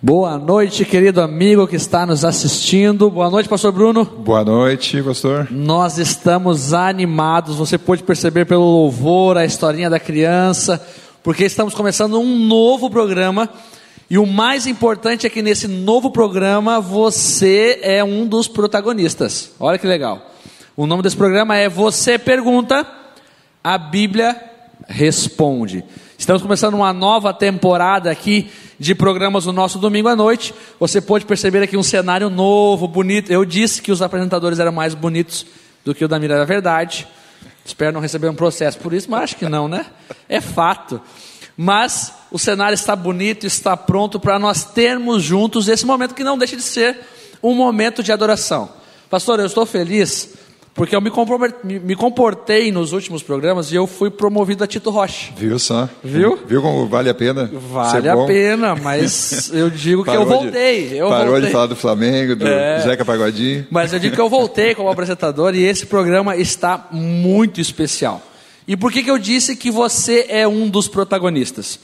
Boa 0.00 0.38
noite, 0.38 0.84
querido 0.84 1.20
amigo 1.20 1.66
que 1.66 1.74
está 1.74 2.06
nos 2.06 2.24
assistindo. 2.24 3.10
Boa 3.10 3.28
noite, 3.28 3.48
Pastor 3.48 3.72
Bruno. 3.72 4.04
Boa 4.04 4.44
noite, 4.44 5.02
pastor. 5.02 5.48
Nós 5.50 5.98
estamos 5.98 6.72
animados, 6.72 7.56
você 7.56 7.76
pode 7.76 8.04
perceber 8.04 8.44
pelo 8.44 8.62
louvor, 8.62 9.36
a 9.36 9.44
historinha 9.44 9.90
da 9.90 9.98
criança, 9.98 10.80
porque 11.20 11.44
estamos 11.44 11.74
começando 11.74 12.16
um 12.20 12.38
novo 12.46 12.88
programa. 12.88 13.50
E 14.08 14.16
o 14.18 14.24
mais 14.24 14.68
importante 14.68 15.26
é 15.26 15.30
que 15.30 15.42
nesse 15.42 15.66
novo 15.66 16.12
programa 16.12 16.80
você 16.80 17.80
é 17.82 18.04
um 18.04 18.24
dos 18.24 18.46
protagonistas. 18.46 19.50
Olha 19.58 19.78
que 19.78 19.86
legal. 19.86 20.30
O 20.76 20.86
nome 20.86 21.02
desse 21.02 21.16
programa 21.16 21.56
é 21.56 21.68
Você 21.68 22.20
Pergunta, 22.20 22.86
a 23.64 23.76
Bíblia 23.76 24.40
Responde. 24.86 25.82
Estamos 26.16 26.40
começando 26.40 26.74
uma 26.74 26.92
nova 26.92 27.34
temporada 27.34 28.12
aqui 28.12 28.48
de 28.78 28.94
programas 28.94 29.46
no 29.46 29.52
nosso 29.52 29.78
domingo 29.78 30.08
à 30.08 30.14
noite. 30.14 30.54
Você 30.78 31.00
pode 31.00 31.26
perceber 31.26 31.62
aqui 31.62 31.76
um 31.76 31.82
cenário 31.82 32.30
novo, 32.30 32.86
bonito. 32.86 33.30
Eu 33.30 33.44
disse 33.44 33.82
que 33.82 33.90
os 33.90 34.00
apresentadores 34.00 34.58
eram 34.58 34.72
mais 34.72 34.94
bonitos 34.94 35.44
do 35.84 35.94
que 35.94 36.04
o 36.04 36.08
da 36.08 36.18
Mira, 36.18 36.34
era 36.34 36.46
verdade. 36.46 37.08
Espero 37.64 37.92
não 37.92 38.00
receber 38.00 38.28
um 38.28 38.34
processo 38.34 38.78
por 38.78 38.92
isso, 38.94 39.10
mas 39.10 39.24
acho 39.24 39.36
que 39.36 39.48
não, 39.48 39.68
né? 39.68 39.86
É 40.28 40.40
fato. 40.40 41.00
Mas 41.56 42.14
o 42.30 42.38
cenário 42.38 42.74
está 42.74 42.94
bonito, 42.94 43.46
está 43.46 43.76
pronto 43.76 44.20
para 44.20 44.38
nós 44.38 44.64
termos 44.64 45.22
juntos 45.22 45.68
esse 45.68 45.84
momento 45.84 46.14
que 46.14 46.22
não 46.22 46.38
deixa 46.38 46.56
de 46.56 46.62
ser 46.62 46.98
um 47.42 47.54
momento 47.54 48.02
de 48.02 48.12
adoração. 48.12 48.70
Pastor, 49.10 49.40
eu 49.40 49.46
estou 49.46 49.66
feliz 49.66 50.34
porque 50.78 50.94
eu 50.94 51.00
me, 51.00 51.10
me 51.80 51.96
comportei 51.96 52.70
nos 52.70 52.92
últimos 52.92 53.20
programas 53.20 53.72
e 53.72 53.74
eu 53.74 53.84
fui 53.84 54.10
promovido 54.10 54.62
a 54.62 54.66
Tito 54.66 54.90
Rocha. 54.90 55.32
Viu 55.36 55.58
só? 55.58 55.88
Viu? 56.04 56.38
Viu 56.46 56.62
como 56.62 56.86
vale 56.86 57.10
a 57.10 57.14
pena? 57.14 57.50
Vale 57.52 58.08
a 58.08 58.16
pena, 58.24 58.76
mas 58.76 59.50
eu 59.52 59.68
digo 59.68 60.04
que 60.04 60.10
eu 60.10 60.24
voltei. 60.24 60.92
Eu 60.92 61.08
parou 61.08 61.32
voltei. 61.32 61.46
de 61.46 61.52
falar 61.52 61.66
do 61.66 61.74
Flamengo, 61.74 62.36
do 62.36 62.46
é, 62.46 62.80
Zeca 62.80 63.04
Pagodinho. 63.04 63.66
Mas 63.72 63.92
eu 63.92 63.98
digo 63.98 64.14
que 64.14 64.20
eu 64.20 64.28
voltei 64.28 64.72
como 64.72 64.88
apresentador 64.88 65.52
e 65.52 65.64
esse 65.64 65.84
programa 65.84 66.36
está 66.36 66.86
muito 66.92 67.60
especial. 67.60 68.22
E 68.68 68.76
por 68.76 68.92
que, 68.92 69.02
que 69.02 69.10
eu 69.10 69.18
disse 69.18 69.56
que 69.56 69.72
você 69.72 70.26
é 70.28 70.46
um 70.46 70.68
dos 70.68 70.86
protagonistas? 70.86 71.80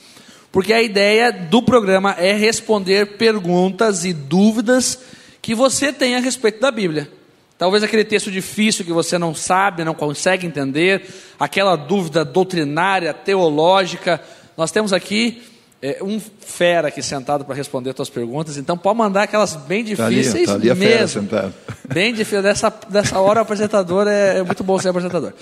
Porque 0.53 0.73
a 0.73 0.81
ideia 0.81 1.33
do 1.33 1.61
programa 1.61 2.13
é 2.13 2.33
responder 2.33 3.17
perguntas 3.17 4.05
e 4.05 4.13
dúvidas 4.13 5.01
que 5.43 5.53
você 5.53 5.93
tem 5.93 6.15
a 6.15 6.21
respeito 6.21 6.61
da 6.61 6.71
Bíblia. 6.71 7.11
Talvez 7.57 7.83
aquele 7.83 8.05
texto 8.05 8.31
difícil 8.31 8.85
que 8.85 8.93
você 8.93 9.17
não 9.17 9.35
sabe, 9.35 9.85
não 9.85 9.95
consegue 9.95 10.47
entender, 10.47 11.07
aquela 11.39 11.77
dúvida 11.77 12.25
doutrinária, 12.25 13.15
teológica. 13.15 14.21
Nós 14.57 14.73
temos 14.73 14.93
aqui 14.93 15.43
é, 15.81 15.99
um 16.03 16.19
fera 16.19 16.89
aqui 16.89 17.03
sentado 17.03 17.45
para 17.45 17.55
responder 17.55 17.91
as 17.91 17.97
tuas 17.97 18.09
perguntas, 18.09 18.57
então 18.57 18.77
pode 18.77 18.97
mandar 18.97 19.25
aquelas 19.25 19.55
bem 19.55 19.85
difíceis 19.85 20.47
tá 20.47 20.55
ali, 20.55 20.69
tá 20.69 20.73
ali 20.73 20.81
mesmo. 20.81 21.29
Bem 21.87 22.15
difícil. 22.15 22.43
Dessa, 22.43 22.73
dessa 22.89 23.21
hora 23.21 23.41
o 23.41 23.43
apresentador 23.43 24.09
é, 24.09 24.39
é 24.39 24.43
muito 24.43 24.65
bom 24.65 24.79
ser 24.79 24.89
apresentador. 24.89 25.35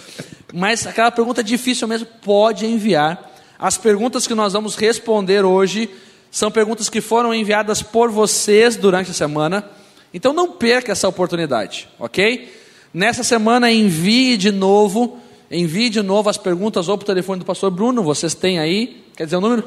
Mas 0.53 0.85
aquela 0.85 1.13
pergunta 1.13 1.45
difícil 1.45 1.87
mesmo 1.87 2.09
pode 2.21 2.67
enviar. 2.67 3.31
As 3.57 3.79
perguntas 3.79 4.27
que 4.27 4.35
nós 4.35 4.53
vamos 4.53 4.75
responder 4.75 5.45
hoje 5.45 5.89
são 6.33 6.51
perguntas 6.51 6.89
que 6.89 7.01
foram 7.01 7.33
enviadas 7.33 7.81
por 7.81 8.11
vocês 8.11 8.75
durante 8.75 9.13
a 9.13 9.15
semana. 9.15 9.65
Então 10.13 10.33
não 10.33 10.53
perca 10.53 10.93
essa 10.93 11.09
oportunidade, 11.09 11.89
ok? 11.99 12.53
Nessa 12.93 13.25
semana 13.25 13.71
envie 13.71 14.37
de 14.37 14.51
novo, 14.51 15.19
envie 15.51 15.89
de 15.89 16.03
novo 16.03 16.29
as 16.29 16.37
perguntas 16.37 16.89
ou 16.89 16.99
para 16.99 17.05
o 17.05 17.07
telefone 17.07 17.39
do 17.39 17.47
pastor 17.47 17.71
Bruno, 17.71 18.03
vocês 18.03 18.35
têm 18.35 18.59
aí, 18.59 19.03
quer 19.17 19.25
dizer 19.25 19.37
o 19.37 19.41
número? 19.41 19.65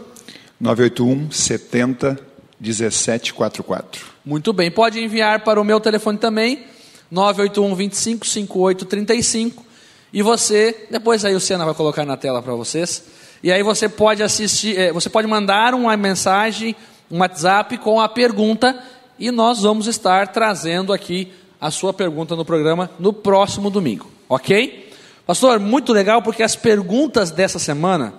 981 0.60 1.32
70 1.32 2.20
1744. 2.60 4.06
Muito 4.24 4.54
bem, 4.54 4.70
pode 4.70 5.04
enviar 5.04 5.44
para 5.44 5.60
o 5.60 5.64
meu 5.64 5.80
telefone 5.80 6.18
também, 6.18 6.64
981 7.10 7.76
25 7.76 8.28
58 8.28 8.86
35. 8.86 9.66
E 10.14 10.22
você, 10.22 10.88
depois 10.90 11.26
aí 11.26 11.36
o 11.36 11.40
Senna 11.40 11.66
vai 11.66 11.74
colocar 11.74 12.06
na 12.06 12.16
tela 12.16 12.42
para 12.42 12.54
vocês. 12.54 13.04
E 13.44 13.52
aí 13.52 13.62
você 13.62 13.90
pode 13.90 14.24
assistir, 14.24 14.78
eh, 14.78 14.94
você 14.94 15.10
pode 15.10 15.28
mandar 15.28 15.74
uma 15.74 15.98
mensagem, 15.98 16.76
um 17.12 17.20
WhatsApp 17.20 17.78
com 17.80 18.00
a 18.00 18.08
pergunta 18.08 18.82
e 19.18 19.32
nós 19.32 19.62
vamos 19.62 19.88
estar 19.88 20.30
trazendo 20.30 20.92
aqui 20.94 21.32
a 21.60 21.72
sua 21.72 21.94
pergunta 21.94 22.36
no 22.36 22.46
programa 22.46 22.90
no 23.00 23.14
próximo 23.14 23.70
domingo, 23.70 24.10
ok? 24.28 24.92
Pastor, 25.26 25.60
muito 25.60 25.92
legal 25.92 26.22
porque 26.22 26.44
as 26.44 26.56
perguntas 26.56 27.32
dessa 27.32 27.58
semana 27.58 28.14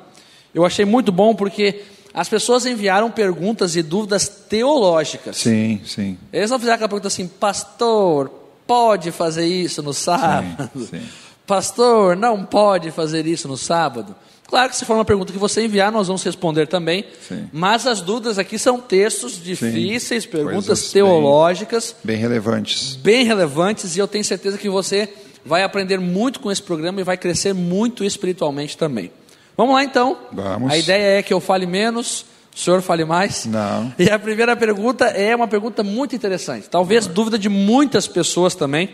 eu 0.55 0.65
achei 0.65 0.85
muito 0.85 1.12
bom 1.12 1.35
porque 1.35 1.83
as 2.12 2.29
pessoas 2.29 2.65
enviaram 2.65 3.11
perguntas 3.11 3.77
e 3.77 3.83
dúvidas 3.83 4.27
teológicas. 4.49 5.37
Sim, 5.37 5.83
sim. 5.85 6.17
Eles 6.33 6.51
não 6.51 6.59
fizeram 6.59 6.77
aquela 6.77 6.89
pergunta 6.89 7.09
assim, 7.09 7.29
pastor, 7.29 8.31
pode 8.67 9.12
fazer 9.12 9.47
isso 9.47 9.83
no 9.83 9.93
sábado? 9.93 10.71
Sim, 10.79 10.87
sim. 10.87 11.03
Pastor, 11.47 12.17
não 12.17 12.45
pode 12.45 12.91
fazer 12.91 13.25
isso 13.25 13.47
no 13.47 13.56
sábado? 13.56 14.17
Claro 14.47 14.71
que 14.71 14.77
se 14.77 14.84
for 14.84 14.95
uma 14.95 15.05
pergunta 15.05 15.33
que 15.33 15.39
você 15.39 15.65
enviar, 15.65 15.91
nós 15.91 16.07
vamos 16.07 16.23
responder 16.23 16.67
também. 16.67 17.05
Sim. 17.27 17.49
Mas 17.53 17.87
as 17.87 18.01
dúvidas 18.01 18.39
aqui 18.39 18.59
são 18.59 18.81
textos 18.81 19.43
difíceis, 19.43 20.23
Sim. 20.23 20.31
perguntas 20.31 20.67
Coisas 20.67 20.93
teológicas. 20.93 21.97
Bem, 22.05 22.15
bem, 22.15 22.23
relevantes. 22.23 22.97
Bem 22.97 23.25
relevantes, 23.25 23.97
e 23.97 23.99
eu 23.99 24.06
tenho 24.06 24.25
certeza 24.25 24.56
que 24.56 24.69
você 24.69 25.12
vai 25.45 25.62
aprender 25.62 25.99
muito 25.99 26.41
com 26.41 26.51
esse 26.51 26.62
programa 26.62 27.01
e 27.01 27.05
vai 27.05 27.17
crescer 27.17 27.53
muito 27.53 28.05
espiritualmente 28.05 28.77
também. 28.77 29.11
Vamos 29.56 29.75
lá 29.75 29.83
então. 29.83 30.17
Vamos. 30.33 30.71
A 30.71 30.77
ideia 30.77 31.19
é 31.19 31.23
que 31.23 31.33
eu 31.33 31.41
fale 31.41 31.67
menos, 31.67 32.25
o 32.55 32.59
senhor 32.59 32.83
fale 32.83 33.05
mais. 33.05 33.47
Não. 33.47 33.93
E 33.99 34.11
a 34.11 34.19
primeira 34.19 34.55
pergunta 34.55 35.06
é 35.06 35.35
uma 35.35 35.49
pergunta 35.49 35.83
muito 35.83 36.15
interessante. 36.15 36.69
Talvez 36.69 37.06
dúvida 37.06 37.39
de 37.39 37.49
muitas 37.49 38.06
pessoas 38.06 38.55
também. 38.55 38.91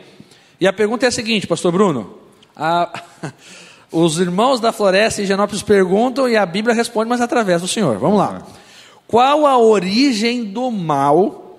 E 0.60 0.66
a 0.66 0.72
pergunta 0.72 1.04
é 1.04 1.08
a 1.08 1.12
seguinte, 1.12 1.46
pastor 1.46 1.72
Bruno. 1.72 2.18
A... 2.56 3.02
Os 3.92 4.18
irmãos 4.18 4.58
da 4.58 4.72
floresta 4.72 5.20
em 5.20 5.26
Genópolis 5.26 5.62
perguntam 5.62 6.26
e 6.28 6.36
a 6.36 6.46
Bíblia 6.46 6.74
responde, 6.74 7.10
mas 7.10 7.20
através 7.20 7.60
do 7.60 7.68
Senhor. 7.68 7.98
Vamos 7.98 8.18
lá. 8.18 8.42
Qual 9.06 9.46
a 9.46 9.58
origem 9.58 10.44
do 10.44 10.70
mal 10.70 11.58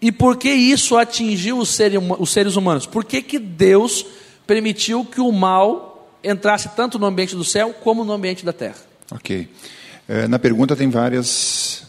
e 0.00 0.10
por 0.10 0.38
que 0.38 0.50
isso 0.50 0.96
atingiu 0.96 1.58
os 1.58 1.68
seres 1.68 2.56
humanos? 2.56 2.86
Por 2.86 3.04
que, 3.04 3.20
que 3.20 3.38
Deus 3.38 4.06
permitiu 4.46 5.04
que 5.04 5.20
o 5.20 5.30
mal 5.30 6.10
entrasse 6.24 6.70
tanto 6.70 6.98
no 6.98 7.06
ambiente 7.06 7.36
do 7.36 7.44
céu 7.44 7.74
como 7.74 8.02
no 8.02 8.12
ambiente 8.12 8.44
da 8.44 8.52
terra? 8.52 8.78
Ok. 9.10 9.48
É, 10.08 10.26
na 10.26 10.38
pergunta 10.38 10.74
tem 10.74 10.88
várias. 10.88 11.84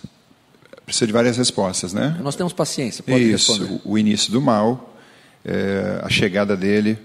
Precisa 0.86 1.08
de 1.08 1.14
várias 1.14 1.38
respostas, 1.38 1.94
né? 1.94 2.18
Nós 2.22 2.36
temos 2.36 2.52
paciência, 2.52 3.02
pode 3.04 3.32
Isso, 3.32 3.54
responder. 3.54 3.82
o 3.86 3.98
início 3.98 4.32
do 4.32 4.42
mal, 4.42 4.94
é, 5.46 6.02
a 6.04 6.10
chegada 6.10 6.58
dele 6.58 7.00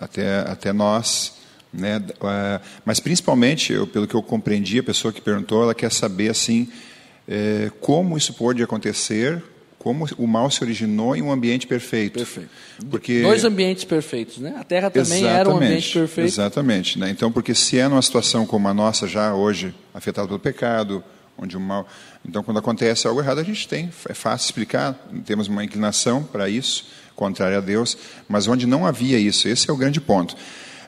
até, 0.00 0.40
até 0.40 0.72
nós 0.72 1.32
né? 1.76 2.02
Ah, 2.20 2.60
mas 2.84 3.00
principalmente, 3.00 3.72
eu, 3.72 3.86
pelo 3.86 4.06
que 4.06 4.14
eu 4.14 4.22
compreendi, 4.22 4.78
a 4.78 4.82
pessoa 4.82 5.12
que 5.12 5.20
perguntou, 5.20 5.62
ela 5.62 5.74
quer 5.74 5.90
saber 5.90 6.30
assim 6.30 6.68
é, 7.28 7.70
como 7.80 8.16
isso 8.16 8.32
pode 8.34 8.62
acontecer, 8.62 9.42
como 9.78 10.06
o 10.16 10.26
mal 10.26 10.50
se 10.50 10.62
originou 10.62 11.14
em 11.14 11.22
um 11.22 11.30
ambiente 11.30 11.66
perfeito. 11.66 12.18
Perfeito. 12.18 12.48
Porque 12.90 13.22
dois 13.22 13.44
ambientes 13.44 13.84
perfeitos, 13.84 14.38
né? 14.38 14.54
A 14.58 14.64
Terra 14.64 14.90
também 14.90 15.18
exatamente, 15.18 15.40
era 15.40 15.50
um 15.50 15.56
ambiente 15.56 15.92
perfeito. 15.92 16.26
Exatamente. 16.28 16.98
Né? 16.98 17.10
Então, 17.10 17.30
porque 17.30 17.54
se 17.54 17.78
é 17.78 17.86
numa 17.88 18.00
situação 18.00 18.46
como 18.46 18.66
a 18.68 18.72
nossa 18.72 19.06
já 19.06 19.34
hoje, 19.34 19.74
afetada 19.92 20.26
pelo 20.26 20.38
pecado, 20.38 21.04
onde 21.36 21.56
o 21.56 21.60
mal, 21.60 21.86
então 22.24 22.42
quando 22.42 22.58
acontece 22.58 23.06
algo 23.06 23.20
errado 23.20 23.40
a 23.40 23.42
gente 23.42 23.66
tem, 23.66 23.90
é 24.08 24.14
fácil 24.14 24.46
explicar, 24.46 24.94
temos 25.26 25.48
uma 25.48 25.64
inclinação 25.64 26.22
para 26.22 26.48
isso, 26.48 26.86
contrária 27.14 27.58
a 27.58 27.60
Deus, 27.60 27.96
mas 28.28 28.46
onde 28.48 28.66
não 28.66 28.86
havia 28.86 29.18
isso, 29.18 29.48
esse 29.48 29.68
é 29.68 29.72
o 29.72 29.76
grande 29.76 30.00
ponto. 30.00 30.36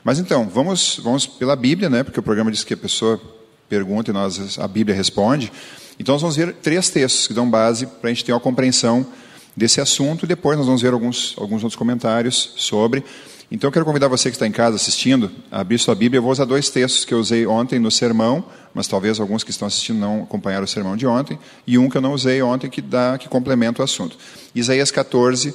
Mas 0.07 0.19
então, 0.19 0.47
vamos, 0.47 1.01
vamos 1.03 1.27
pela 1.27 1.53
Bíblia, 1.53 1.89
né? 1.89 2.01
porque 2.01 2.17
o 2.17 2.23
programa 2.23 2.49
diz 2.49 2.63
que 2.63 2.73
a 2.73 2.77
pessoa 2.77 3.19
pergunta 3.67 4.09
e 4.09 4.13
nós, 4.13 4.57
a 4.57 4.65
Bíblia 4.65 4.95
responde. 4.95 5.51
Então, 5.99 6.15
nós 6.15 6.21
vamos 6.21 6.37
ver 6.37 6.53
três 6.53 6.89
textos 6.89 7.27
que 7.27 7.33
dão 7.33 7.49
base 7.49 7.85
para 7.85 8.09
a 8.09 8.13
gente 8.13 8.23
ter 8.23 8.31
uma 8.31 8.39
compreensão 8.39 9.05
desse 9.53 9.81
assunto 9.81 10.23
e 10.23 10.25
depois 10.25 10.57
nós 10.57 10.65
vamos 10.65 10.81
ver 10.81 10.93
alguns, 10.93 11.35
alguns 11.37 11.61
outros 11.61 11.75
comentários 11.75 12.53
sobre. 12.55 13.03
Então, 13.51 13.67
eu 13.67 13.71
quero 13.73 13.83
convidar 13.83 14.07
você 14.07 14.29
que 14.29 14.37
está 14.37 14.47
em 14.47 14.51
casa 14.53 14.77
assistindo 14.77 15.29
a 15.51 15.59
abrir 15.59 15.77
sua 15.77 15.93
Bíblia. 15.93 16.19
Eu 16.19 16.23
vou 16.23 16.31
usar 16.31 16.45
dois 16.45 16.69
textos 16.69 17.03
que 17.03 17.13
eu 17.13 17.19
usei 17.19 17.45
ontem 17.45 17.77
no 17.77 17.91
sermão, 17.91 18.45
mas 18.73 18.87
talvez 18.87 19.19
alguns 19.19 19.43
que 19.43 19.51
estão 19.51 19.67
assistindo 19.67 19.99
não 19.99 20.23
acompanharam 20.23 20.63
o 20.63 20.69
sermão 20.69 20.95
de 20.95 21.05
ontem, 21.05 21.37
e 21.67 21.77
um 21.77 21.89
que 21.89 21.97
eu 21.97 22.01
não 22.01 22.13
usei 22.13 22.41
ontem 22.41 22.69
que, 22.69 22.81
dá, 22.81 23.17
que 23.17 23.27
complementa 23.27 23.81
o 23.81 23.83
assunto. 23.83 24.17
Isaías 24.55 24.89
14, 24.89 25.53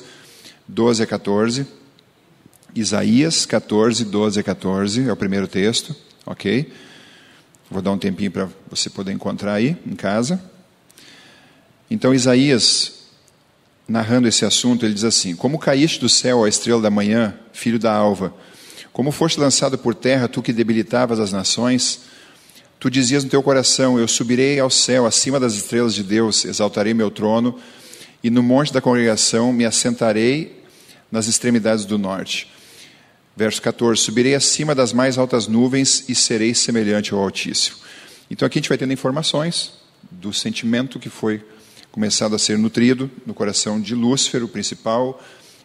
12 0.69 1.02
a 1.02 1.06
14. 1.06 1.66
Isaías 2.74 3.44
14, 3.44 4.04
12 4.04 4.40
a 4.40 4.42
14, 4.42 5.08
é 5.08 5.12
o 5.12 5.16
primeiro 5.16 5.46
texto, 5.46 5.94
ok? 6.24 6.72
Vou 7.70 7.82
dar 7.82 7.92
um 7.92 7.98
tempinho 7.98 8.30
para 8.30 8.48
você 8.70 8.88
poder 8.88 9.12
encontrar 9.12 9.54
aí 9.54 9.76
em 9.86 9.94
casa. 9.94 10.42
Então, 11.90 12.14
Isaías, 12.14 13.04
narrando 13.86 14.28
esse 14.28 14.44
assunto, 14.44 14.84
ele 14.86 14.94
diz 14.94 15.04
assim: 15.04 15.36
Como 15.36 15.58
caíste 15.58 16.00
do 16.00 16.08
céu 16.08 16.44
a 16.44 16.48
estrela 16.48 16.80
da 16.80 16.90
manhã, 16.90 17.34
filho 17.52 17.78
da 17.78 17.92
alva, 17.92 18.34
como 18.92 19.12
foste 19.12 19.38
lançado 19.38 19.76
por 19.76 19.94
terra, 19.94 20.28
tu 20.28 20.42
que 20.42 20.52
debilitavas 20.52 21.20
as 21.20 21.32
nações, 21.32 22.00
Tu 22.82 22.90
dizias 22.90 23.22
no 23.22 23.30
teu 23.30 23.40
coração: 23.44 23.96
Eu 23.96 24.08
subirei 24.08 24.58
ao 24.58 24.69
céu, 24.69 25.06
acima 25.06 25.38
das 25.38 25.54
estrelas 25.54 25.94
de 25.94 26.02
Deus, 26.02 26.44
exaltarei 26.44 26.92
meu 26.92 27.12
trono, 27.12 27.56
e 28.24 28.28
no 28.28 28.42
monte 28.42 28.72
da 28.72 28.80
congregação 28.80 29.52
me 29.52 29.64
assentarei 29.64 30.60
nas 31.08 31.28
extremidades 31.28 31.84
do 31.84 31.96
norte. 31.96 32.50
Verso 33.37 33.62
14: 33.62 34.00
Subirei 34.00 34.34
acima 34.34 34.75
das 34.75 34.93
mais 34.93 35.17
altas 35.17 35.46
nuvens 35.46 36.05
e 36.08 36.14
serei 36.14 36.55
semelhante 36.55 37.14
ao 37.14 37.20
Altíssimo. 37.20 37.76
Então 38.31 38.46
aqui 38.46 38.58
a 38.58 38.61
gente 38.61 38.69
vai 38.69 38.79
tendo 38.79 38.93
informações 38.93 39.73
do 40.11 40.32
sentimento 40.32 40.99
que 40.99 41.08
foi 41.08 41.43
começado 41.90 42.34
a 42.34 42.38
ser 42.38 42.58
nutrido 42.58 43.11
no 43.26 43.34
coração 43.34 43.81
de 43.81 43.94
Lúcifer, 43.94 44.43
o 44.43 44.49
principal 44.49 45.23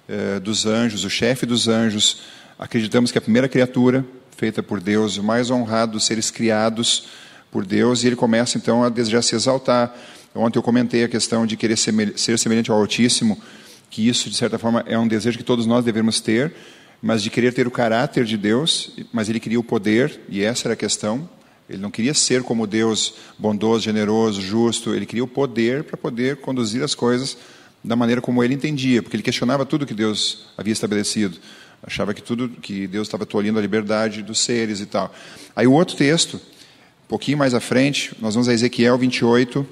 eh, 0.08 0.40
dos 0.40 0.66
anjos, 0.66 1.04
o 1.04 1.10
chefe 1.10 1.46
dos 1.46 1.68
anjos. 1.68 2.22
Acreditamos 2.60 3.12
que 3.12 3.18
a 3.18 3.22
primeira 3.22 3.48
criatura 3.48 4.06
feita 4.36 4.62
por 4.62 4.80
Deus, 4.80 5.18
o 5.18 5.24
mais 5.24 5.50
honrado 5.50 5.94
dos 5.94 6.06
seres 6.06 6.30
criados 6.30 7.08
por 7.52 7.66
Deus, 7.66 8.04
e 8.04 8.08
ele 8.08 8.16
começa 8.16 8.58
então 8.58 8.84
a 8.84 8.90
desejar 8.90 9.22
se 9.22 9.36
exaltar. 9.36 9.96
Ontem 10.36 10.60
eu 10.60 10.64
comentei 10.64 11.04
a 11.04 11.08
questão 11.08 11.46
de 11.46 11.58
querer 11.58 11.76
ser 11.78 12.38
semelhante 12.38 12.70
ao 12.70 12.78
Altíssimo, 12.78 13.42
que 13.90 14.08
isso, 14.08 14.30
de 14.30 14.36
certa 14.36 14.60
forma, 14.60 14.84
é 14.86 14.98
um 14.98 15.08
desejo 15.08 15.38
que 15.38 15.44
todos 15.44 15.66
nós 15.66 15.84
devemos 15.84 16.20
ter, 16.20 16.54
mas 17.02 17.22
de 17.22 17.30
querer 17.30 17.54
ter 17.54 17.68
o 17.68 17.72
caráter 17.72 18.26
de 18.26 18.38
Deus, 18.38 18.92
mas 19.12 19.30
ele 19.30 19.40
queria 19.40 19.60
o 19.60 19.64
poder, 19.64 20.20
e 20.30 20.44
essa 20.44 20.68
era 20.68 20.74
a 20.74 20.78
questão. 20.78 21.30
Ele 21.70 21.82
não 21.82 21.92
queria 21.92 22.14
ser 22.14 22.44
como 22.44 22.66
Deus, 22.66 23.14
bondoso, 23.38 23.84
generoso, 23.84 24.42
justo, 24.42 24.94
ele 24.94 25.06
queria 25.06 25.24
o 25.24 25.28
poder 25.28 25.84
para 25.84 25.98
poder 25.98 26.38
conduzir 26.38 26.82
as 26.82 26.96
coisas 26.96 27.38
da 27.84 27.96
maneira 27.96 28.22
como 28.22 28.44
ele 28.44 28.54
entendia, 28.54 29.02
porque 29.04 29.16
ele 29.16 29.24
questionava 29.24 29.66
tudo 29.66 29.86
que 29.86 29.94
Deus 29.94 30.48
havia 30.58 30.74
estabelecido. 30.74 31.38
Achava 31.84 32.14
que 32.14 32.22
tudo 32.22 32.50
que 32.50 32.88
Deus 32.88 33.08
estava 33.08 33.26
tolhindo 33.26 33.60
a 33.60 33.62
liberdade 33.62 34.24
dos 34.24 34.40
seres 34.40 34.80
e 34.80 34.86
tal. 34.86 35.14
Aí 35.56 35.68
o 35.68 35.74
outro 35.74 35.96
texto, 35.96 36.36
um 36.36 37.08
pouquinho 37.08 37.38
mais 37.38 37.54
à 37.54 37.60
frente, 37.60 38.16
nós 38.20 38.34
vamos 38.34 38.50
a 38.50 38.54
Ezequiel 38.54 38.98
28, 38.98 39.66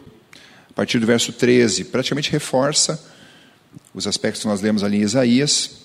a 0.70 0.74
partir 0.74 1.00
do 1.00 1.06
verso 1.06 1.34
13, 1.34 1.86
praticamente 1.86 2.32
reforça 2.32 3.04
os 3.94 4.06
aspectos 4.06 4.42
que 4.42 4.48
nós 4.48 4.62
lemos 4.62 4.84
ali 4.84 4.98
em 4.98 5.02
Isaías. 5.02 5.85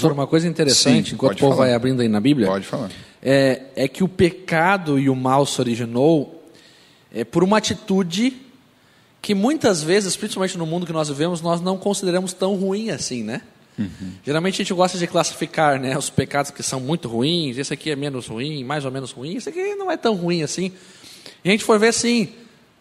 Professor, 0.00 0.12
uma 0.12 0.26
coisa 0.26 0.48
interessante, 0.48 1.10
Sim, 1.10 1.14
enquanto 1.14 1.36
o 1.36 1.40
povo 1.40 1.54
falar. 1.54 1.66
vai 1.66 1.74
abrindo 1.74 2.00
aí 2.00 2.08
na 2.08 2.20
Bíblia, 2.20 2.46
pode 2.46 2.66
falar. 2.66 2.90
É, 3.22 3.62
é 3.76 3.88
que 3.88 4.02
o 4.02 4.08
pecado 4.08 4.98
e 4.98 5.10
o 5.10 5.14
mal 5.14 5.44
se 5.44 5.60
originou 5.60 6.42
é, 7.14 7.24
por 7.24 7.44
uma 7.44 7.58
atitude 7.58 8.34
que 9.20 9.34
muitas 9.34 9.82
vezes, 9.82 10.16
principalmente 10.16 10.56
no 10.56 10.66
mundo 10.66 10.86
que 10.86 10.92
nós 10.92 11.08
vivemos, 11.08 11.40
nós 11.40 11.60
não 11.60 11.76
consideramos 11.76 12.32
tão 12.32 12.56
ruim 12.56 12.90
assim, 12.90 13.22
né? 13.22 13.42
Uhum. 13.78 14.12
Geralmente 14.24 14.54
a 14.54 14.58
gente 14.64 14.74
gosta 14.74 14.98
de 14.98 15.06
classificar 15.06 15.80
né, 15.80 15.96
os 15.96 16.10
pecados 16.10 16.50
que 16.50 16.62
são 16.62 16.80
muito 16.80 17.08
ruins, 17.08 17.56
esse 17.56 17.72
aqui 17.72 17.90
é 17.90 17.96
menos 17.96 18.26
ruim, 18.26 18.64
mais 18.64 18.84
ou 18.84 18.90
menos 18.90 19.12
ruim, 19.12 19.36
esse 19.36 19.48
aqui 19.48 19.74
não 19.74 19.90
é 19.90 19.96
tão 19.96 20.14
ruim 20.14 20.42
assim. 20.42 20.72
E 21.44 21.48
a 21.48 21.52
gente 21.52 21.64
foi 21.64 21.78
ver 21.78 21.88
assim, 21.88 22.30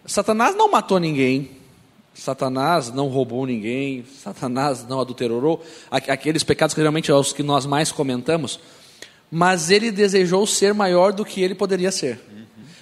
Satanás 0.05 0.55
não 0.55 0.71
matou 0.71 0.99
ninguém, 0.99 1.51
Satanás 2.13 2.91
não 2.91 3.07
roubou 3.07 3.45
ninguém, 3.45 4.05
Satanás 4.05 4.85
não 4.87 4.99
adulterou, 4.99 5.63
aqueles 5.89 6.43
pecados 6.43 6.73
que 6.73 6.81
geralmente 6.81 7.07
são 7.07 7.19
os 7.19 7.33
que 7.33 7.41
nós 7.41 7.65
mais 7.65 7.91
comentamos, 7.91 8.59
mas 9.31 9.71
ele 9.71 9.91
desejou 9.91 10.45
ser 10.45 10.73
maior 10.73 11.13
do 11.13 11.23
que 11.23 11.41
ele 11.41 11.55
poderia 11.55 11.91
ser. 11.91 12.19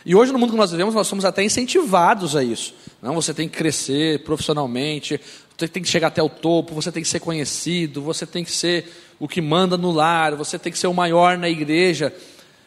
E 0.06 0.16
hoje, 0.16 0.32
no 0.32 0.40
mundo 0.40 0.52
que 0.52 0.58
nós 0.58 0.72
vivemos, 0.72 0.96
nós 0.96 1.08
somos 1.08 1.26
até 1.26 1.44
incentivados 1.44 2.36
a 2.36 2.44
isso. 2.44 2.74
Não, 3.02 3.14
você 3.14 3.34
tem 3.34 3.48
que 3.48 3.58
crescer 3.58 4.24
profissionalmente, 4.24 5.20
você 5.56 5.68
tem 5.68 5.84
que 5.84 5.90
chegar 5.90 6.08
até 6.08 6.24
o 6.24 6.30
topo, 6.30 6.74
você 6.74 6.92
tem 6.92 7.04
que 7.04 7.10
ser 7.10 7.20
conhecido, 7.20 8.02
você 8.02 8.26
tem 8.26 8.44
que 8.44 8.52
ser 8.52 8.92
o 9.20 9.28
que 9.28 9.42
manda 9.42 9.78
no 9.78 9.92
lar, 9.92 10.36
você 10.36 10.58
tem 10.58 10.72
que 10.72 10.80
ser 10.80 10.88
o 10.88 10.94
maior 10.94 11.38
na 11.38 11.50
igreja. 11.50 12.14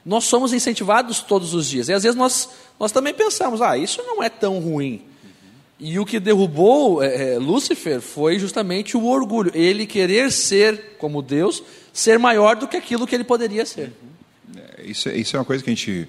Nós 0.04 0.24
somos 0.24 0.52
incentivados 0.52 1.20
todos 1.20 1.54
os 1.54 1.68
dias. 1.68 1.88
E 1.88 1.92
às 1.92 2.02
vezes 2.02 2.16
nós, 2.16 2.48
nós 2.78 2.92
também 2.92 3.14
pensamos, 3.14 3.60
ah, 3.60 3.76
isso 3.76 4.02
não 4.02 4.22
é 4.22 4.28
tão 4.28 4.58
ruim. 4.60 5.02
E 5.84 5.98
o 5.98 6.06
que 6.06 6.20
derrubou 6.20 7.02
é, 7.02 7.34
é, 7.34 7.38
Lúcifer 7.38 8.00
foi 8.00 8.38
justamente 8.38 8.96
o 8.96 9.04
orgulho. 9.04 9.50
Ele 9.52 9.84
querer 9.84 10.30
ser 10.30 10.96
como 10.96 11.20
Deus, 11.20 11.60
ser 11.92 12.20
maior 12.20 12.54
do 12.54 12.68
que 12.68 12.76
aquilo 12.76 13.04
que 13.04 13.16
ele 13.16 13.24
poderia 13.24 13.66
ser. 13.66 13.92
É, 14.56 14.84
isso, 14.84 15.08
é, 15.08 15.16
isso 15.16 15.36
é 15.36 15.40
uma 15.40 15.44
coisa 15.44 15.62
que 15.62 15.68
a 15.68 15.74
gente. 15.74 16.08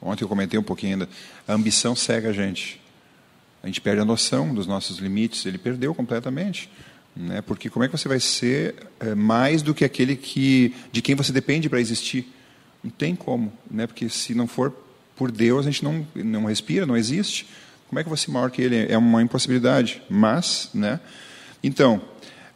Ontem 0.00 0.22
eu 0.22 0.28
comentei 0.28 0.58
um 0.58 0.62
pouquinho 0.62 0.92
ainda. 0.92 1.08
A 1.48 1.52
ambição 1.52 1.96
cega 1.96 2.28
a 2.30 2.32
gente 2.32 2.80
a 3.62 3.66
gente 3.66 3.80
perde 3.80 4.00
a 4.00 4.04
noção 4.04 4.54
dos 4.54 4.66
nossos 4.66 4.98
limites, 4.98 5.44
ele 5.44 5.58
perdeu 5.58 5.94
completamente. 5.94 6.70
Né? 7.14 7.42
Porque 7.42 7.68
como 7.68 7.84
é 7.84 7.88
que 7.88 7.98
você 7.98 8.08
vai 8.08 8.20
ser 8.20 8.74
mais 9.16 9.62
do 9.62 9.74
que 9.74 9.84
aquele 9.84 10.14
que, 10.14 10.74
de 10.92 11.02
quem 11.02 11.14
você 11.14 11.32
depende 11.32 11.68
para 11.68 11.80
existir? 11.80 12.32
Não 12.82 12.90
tem 12.90 13.16
como, 13.16 13.52
né? 13.68 13.86
porque 13.86 14.08
se 14.08 14.34
não 14.34 14.46
for 14.46 14.72
por 15.16 15.32
Deus, 15.32 15.66
a 15.66 15.70
gente 15.70 15.82
não, 15.82 16.06
não 16.14 16.44
respira, 16.44 16.86
não 16.86 16.96
existe. 16.96 17.46
Como 17.88 17.98
é 17.98 18.04
que 18.04 18.08
você 18.08 18.30
maior 18.30 18.50
que 18.50 18.62
ele? 18.62 18.86
É 18.88 18.96
uma 18.96 19.22
impossibilidade. 19.22 20.02
Mas, 20.08 20.70
né? 20.74 21.00
Então, 21.62 22.00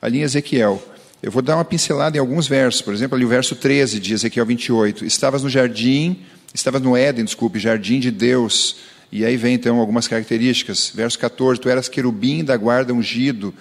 ali 0.01 0.19
em 0.19 0.23
Ezequiel, 0.23 0.83
eu 1.23 1.31
vou 1.31 1.43
dar 1.43 1.57
uma 1.57 1.65
pincelada 1.65 2.17
em 2.17 2.21
alguns 2.21 2.47
versos. 2.47 2.83
Por 2.83 2.93
exemplo, 2.93 3.17
ali 3.17 3.25
o 3.25 3.29
verso 3.29 3.57
13 3.57 3.99
de 3.99 4.15
Ezequiel 4.15 4.47
28. 4.47 5.05
Estavas 5.05 5.43
no 5.43 5.49
jardim, 5.49 6.21
estavas 6.53 6.83
no 6.83 6.97
Éden, 6.97 7.25
desculpe, 7.25 7.59
jardim 7.59 7.99
de 7.99 8.11
Deus 8.11 8.77
e 9.13 9.27
aí 9.27 9.37
vem 9.37 9.55
então 9.55 9.79
algumas 9.79 10.09
características. 10.09 10.91
Verso 10.95 11.19
14: 11.19 11.61
Tu 11.61 11.69
eras 11.69 11.87
querubim 11.87 12.43
da 12.43 12.57
guarda 12.57 12.95
ungido, 12.95 13.55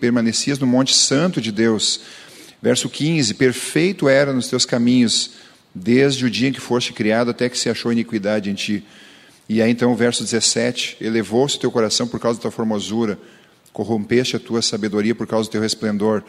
permanecias 0.00 0.58
no 0.58 0.66
monte 0.66 0.92
santo 0.92 1.40
de 1.40 1.52
Deus. 1.52 2.00
Verso 2.60 2.88
15: 2.88 3.34
Perfeito 3.34 4.08
era 4.08 4.32
nos 4.32 4.48
teus 4.48 4.66
caminhos, 4.66 5.30
desde 5.72 6.26
o 6.26 6.30
dia 6.30 6.48
em 6.48 6.52
que 6.52 6.60
foste 6.60 6.92
criado 6.92 7.30
até 7.30 7.48
que 7.48 7.56
se 7.56 7.70
achou 7.70 7.92
iniquidade 7.92 8.50
em 8.50 8.54
ti. 8.54 8.84
E 9.48 9.60
aí 9.60 9.70
então 9.70 9.92
o 9.92 9.96
verso 9.96 10.22
17: 10.22 10.98
Elevou-se 11.00 11.56
o 11.56 11.60
teu 11.60 11.70
coração 11.70 12.06
por 12.06 12.20
causa 12.20 12.38
da 12.38 12.42
tua 12.42 12.50
formosura, 12.50 13.18
corrompeste 13.72 14.36
a 14.36 14.40
tua 14.40 14.62
sabedoria 14.62 15.14
por 15.14 15.26
causa 15.26 15.48
do 15.48 15.52
teu 15.52 15.60
resplendor. 15.60 16.22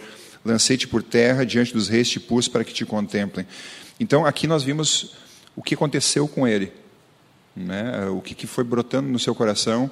Lancei-te 0.45 0.87
por 0.87 1.01
terra, 1.01 1.45
diante 1.45 1.73
dos 1.73 1.87
reis 1.87 2.09
te 2.09 2.19
pus 2.19 2.47
para 2.47 2.63
que 2.63 2.73
te 2.73 2.85
contemplem. 2.85 3.47
Então 3.99 4.25
aqui 4.25 4.45
nós 4.45 4.63
vimos 4.63 5.15
o 5.55 5.61
que 5.61 5.73
aconteceu 5.73 6.27
com 6.27 6.47
ele 6.47 6.71
né? 7.55 8.07
o 8.09 8.21
que, 8.21 8.33
que 8.33 8.47
foi 8.47 8.63
brotando 8.63 9.09
no 9.09 9.19
seu 9.19 9.35
coração 9.35 9.89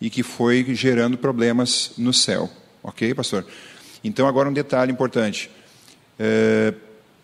e 0.00 0.10
que 0.10 0.22
foi 0.22 0.64
gerando 0.74 1.16
problemas 1.16 1.92
no 1.96 2.12
céu. 2.12 2.50
Ok, 2.82 3.14
pastor? 3.14 3.46
Então, 4.04 4.26
agora 4.26 4.48
um 4.48 4.52
detalhe 4.52 4.92
importante: 4.92 5.50
é, 6.18 6.74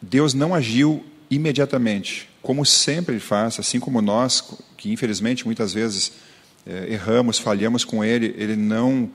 Deus 0.01 0.35
não 0.35 0.55
agiu 0.55 1.05
imediatamente, 1.31 2.29
como 2.41 2.65
sempre 2.65 3.15
Ele 3.15 3.21
faz, 3.21 3.59
assim 3.59 3.79
como 3.79 4.01
nós, 4.01 4.59
que 4.83 4.91
infelizmente 4.91 5.45
muitas 5.45 5.73
vezes 5.73 6.11
é, 6.67 6.93
erramos, 6.93 7.39
falhamos 7.39 7.85
com 7.85 8.05
Ele, 8.05 8.35
Ele 8.37 8.57
não 8.57 9.09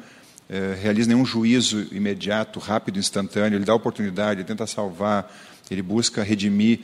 é, 0.49 0.77
realiza 0.81 1.09
nenhum 1.09 1.25
juízo 1.25 1.87
imediato, 1.91 2.57
rápido, 2.57 2.97
instantâneo, 2.97 3.57
Ele 3.57 3.65
dá 3.65 3.75
oportunidade, 3.75 4.39
Ele 4.39 4.47
tenta 4.47 4.65
salvar, 4.65 5.29
Ele 5.69 5.81
busca 5.81 6.23
redimir 6.23 6.79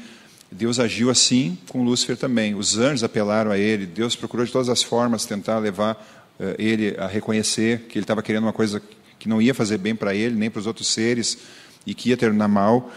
Deus 0.51 0.79
agiu 0.79 1.09
assim 1.09 1.57
com 1.69 1.83
Lúcifer 1.83 2.15
também. 2.15 2.53
Os 2.53 2.77
anjos 2.77 3.03
apelaram 3.03 3.49
a 3.49 3.57
ele, 3.57 3.87
Deus 3.87 4.15
procurou 4.15 4.45
de 4.45 4.51
todas 4.51 4.69
as 4.69 4.83
formas 4.83 5.25
tentar 5.25 5.57
levar 5.57 5.95
uh, 6.39 6.53
ele 6.59 6.95
a 6.99 7.07
reconhecer 7.07 7.87
que 7.89 7.97
ele 7.97 8.03
estava 8.03 8.21
querendo 8.21 8.43
uma 8.43 8.53
coisa 8.53 8.79
que 9.17 9.27
não 9.27 9.41
ia 9.41 9.53
fazer 9.55 9.79
bem 9.79 9.95
para 9.95 10.13
ele, 10.13 10.35
nem 10.35 10.51
para 10.51 10.59
os 10.59 10.67
outros 10.67 10.89
seres, 10.89 11.39
e 11.87 11.95
que 11.95 12.09
ia 12.09 12.17
terminar 12.17 12.47
mal. 12.49 12.91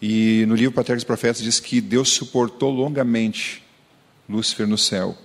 E 0.00 0.46
no 0.46 0.54
livro 0.54 0.72
Patriarcas 0.72 1.02
e 1.02 1.06
Profetas 1.06 1.42
diz 1.42 1.60
que 1.60 1.82
Deus 1.82 2.08
suportou 2.08 2.70
longamente 2.70 3.62
Lúcifer 4.30 4.66
no 4.66 4.78
céu. 4.78 5.16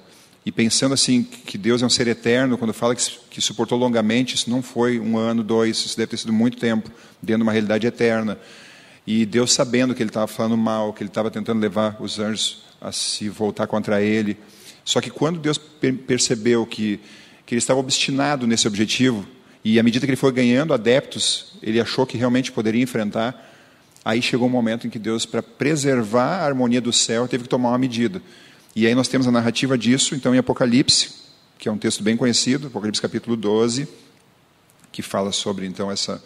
E 0.46 0.52
pensando 0.52 0.94
assim, 0.94 1.24
que 1.24 1.58
Deus 1.58 1.82
é 1.82 1.86
um 1.86 1.90
ser 1.90 2.08
eterno, 2.08 2.58
quando 2.58 2.74
fala 2.74 2.96
que, 2.96 3.04
que 3.30 3.42
suportou 3.42 3.78
longamente, 3.78 4.36
isso 4.36 4.50
não 4.50 4.62
foi 4.62 5.00
um 5.00 5.18
ano, 5.18 5.44
dois, 5.44 5.78
isso 5.78 5.98
deve 5.98 6.12
ter 6.12 6.18
sido 6.18 6.32
muito 6.32 6.58
tempo, 6.58 6.92
dentro 7.22 7.40
de 7.40 7.44
uma 7.44 7.52
realidade 7.52 7.88
eterna. 7.88 8.38
E 9.08 9.26
Deus, 9.26 9.54
sabendo 9.54 9.96
que 9.96 10.04
ele 10.04 10.10
estava 10.10 10.28
falando 10.28 10.56
mal, 10.58 10.94
que 10.94 11.02
ele 11.02 11.10
estava 11.10 11.32
tentando 11.32 11.60
levar 11.60 11.98
os 12.00 12.20
anjos 12.20 12.64
a 12.80 12.92
se 12.92 13.28
voltar 13.30 13.66
contra 13.66 14.02
ele. 14.02 14.38
Só 14.84 15.02
que 15.02 15.10
quando 15.10 15.40
Deus 15.40 15.58
percebeu 16.08 16.66
que, 16.66 17.00
que 17.46 17.56
ele 17.56 17.60
estava 17.60 17.80
obstinado 17.80 18.46
nesse 18.46 18.68
objetivo, 18.68 19.26
e 19.64 19.80
à 19.80 19.84
medida 19.84 20.06
que 20.06 20.12
ele 20.12 20.16
foi 20.16 20.32
ganhando 20.32 20.76
adeptos, 20.76 21.54
ele 21.62 21.82
achou 21.82 22.06
que 22.06 22.18
realmente 22.18 22.52
poderia 22.52 22.84
enfrentar, 22.84 23.52
aí 24.04 24.22
chegou 24.22 24.48
um 24.48 24.52
momento 24.52 24.86
em 24.86 24.92
que 24.92 25.00
Deus, 25.00 25.26
para 25.26 25.42
preservar 25.42 26.42
a 26.42 26.46
harmonia 26.46 26.80
do 26.80 26.94
céu, 26.94 27.28
teve 27.28 27.44
que 27.44 27.50
tomar 27.50 27.70
uma 27.70 27.80
medida. 27.80 28.22
E 28.76 28.86
aí 28.86 28.94
nós 28.94 29.08
temos 29.08 29.28
a 29.28 29.32
narrativa 29.32 29.78
disso, 29.78 30.16
então, 30.16 30.36
em 30.36 30.38
Apocalipse, 30.38 31.12
que 31.58 31.70
é 31.70 31.72
um 31.72 31.78
texto 31.78 32.04
bem 32.04 32.18
conhecido, 32.18 32.68
Apocalipse 32.68 33.02
capítulo 33.02 33.38
12, 33.38 33.88
que 34.92 35.02
fala 35.02 35.32
sobre, 35.32 35.66
então, 35.66 35.90
essa 35.90 36.22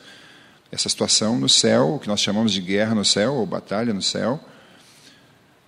essa 0.71 0.87
situação 0.87 1.39
no 1.39 1.49
céu, 1.49 1.95
o 1.95 1.99
que 1.99 2.07
nós 2.07 2.21
chamamos 2.21 2.51
de 2.51 2.61
guerra 2.61 2.93
no 2.93 3.03
céu, 3.03 3.33
ou 3.33 3.45
batalha 3.45 3.93
no 3.93 4.01
céu. 4.01 4.39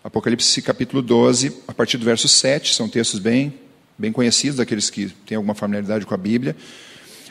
Apocalipse 0.04 0.62
capítulo 0.62 1.02
12, 1.02 1.58
a 1.68 1.74
partir 1.74 1.98
do 1.98 2.06
verso 2.06 2.28
7, 2.28 2.74
são 2.74 2.88
textos 2.88 3.20
bem, 3.20 3.54
bem 3.98 4.12
conhecidos, 4.12 4.58
daqueles 4.58 4.90
que 4.90 5.10
têm 5.26 5.36
alguma 5.36 5.56
familiaridade 5.56 6.06
com 6.06 6.14
a 6.14 6.18
Bíblia, 6.18 6.56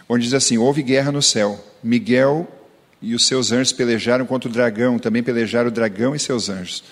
onde 0.09 0.25
diz 0.25 0.35
assim: 0.35 0.59
Houve 0.59 0.83
guerra 0.83 1.13
no 1.13 1.23
céu. 1.23 1.65
Miguel 1.83 2.49
e 3.01 3.15
os 3.15 3.27
seus 3.27 3.53
anjos 3.53 3.73
pelejaram 3.73 4.27
contra 4.27 4.49
o 4.49 4.53
dragão, 4.53 4.99
também 4.99 5.23
pelejaram 5.23 5.69
o 5.69 5.73
dragão 5.73 6.15
e 6.15 6.19
seus 6.19 6.49
anjos. 6.49 6.83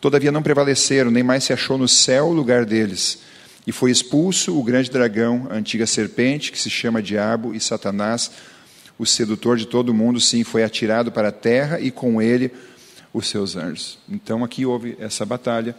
Todavia 0.00 0.32
não 0.32 0.42
prevaleceram, 0.42 1.10
nem 1.10 1.22
mais 1.22 1.44
se 1.44 1.52
achou 1.52 1.76
no 1.76 1.86
céu 1.86 2.28
o 2.28 2.32
lugar 2.32 2.64
deles. 2.64 3.18
E 3.66 3.72
foi 3.72 3.90
expulso 3.90 4.58
o 4.58 4.62
grande 4.62 4.90
dragão, 4.90 5.46
a 5.50 5.54
antiga 5.54 5.86
serpente, 5.86 6.50
que 6.50 6.58
se 6.58 6.70
chama 6.70 7.02
Diabo 7.02 7.54
e 7.54 7.60
Satanás, 7.60 8.30
o 8.98 9.04
sedutor 9.04 9.56
de 9.56 9.66
todo 9.66 9.92
mundo, 9.92 10.20
sim, 10.20 10.42
foi 10.42 10.64
atirado 10.64 11.12
para 11.12 11.28
a 11.28 11.32
terra 11.32 11.78
e 11.80 11.90
com 11.90 12.20
ele 12.20 12.50
os 13.12 13.28
seus 13.28 13.56
anjos. 13.56 13.98
Então 14.08 14.42
aqui 14.42 14.64
houve 14.64 14.96
essa 14.98 15.26
batalha, 15.26 15.76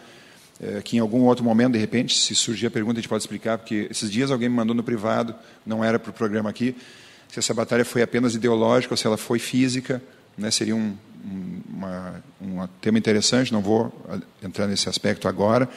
é, 0.59 0.81
que 0.81 0.97
em 0.97 0.99
algum 0.99 1.21
outro 1.21 1.43
momento, 1.43 1.73
de 1.73 1.79
repente, 1.79 2.17
se 2.17 2.35
surgir 2.35 2.67
a 2.67 2.71
pergunta, 2.71 2.99
a 2.99 3.01
gente 3.01 3.09
pode 3.09 3.23
explicar, 3.23 3.57
porque 3.57 3.87
esses 3.89 4.11
dias 4.11 4.29
alguém 4.29 4.49
me 4.49 4.55
mandou 4.55 4.75
no 4.75 4.83
privado, 4.83 5.33
não 5.65 5.83
era 5.83 5.97
para 5.97 6.11
o 6.11 6.13
programa 6.13 6.49
aqui, 6.49 6.75
se 7.27 7.39
essa 7.39 7.53
batalha 7.53 7.85
foi 7.85 8.01
apenas 8.01 8.35
ideológica 8.35 8.93
ou 8.93 8.97
se 8.97 9.07
ela 9.07 9.17
foi 9.17 9.39
física, 9.39 10.01
né, 10.37 10.51
seria 10.51 10.75
um, 10.75 10.95
uma, 11.69 12.23
um 12.41 12.67
tema 12.81 12.97
interessante, 12.97 13.51
não 13.51 13.61
vou 13.61 13.93
entrar 14.43 14.67
nesse 14.67 14.89
aspecto 14.89 15.27
agora. 15.27 15.69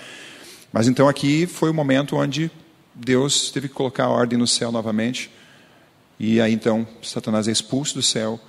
Mas 0.73 0.89
então 0.89 1.09
aqui 1.09 1.47
foi 1.47 1.71
o 1.71 1.75
momento 1.75 2.17
onde 2.17 2.51
Deus 2.95 3.51
teve 3.51 3.69
que 3.69 3.75
colocar 3.75 4.05
a 4.05 4.09
ordem 4.09 4.39
no 4.39 4.47
céu 4.47 4.73
novamente. 4.73 5.31
E 6.19 6.41
aí 6.41 6.53
então 6.53 6.87
Satanás 7.03 7.49
é 7.49 7.53
expulso 7.53 7.95
do 7.95 8.03
céu 8.03 8.41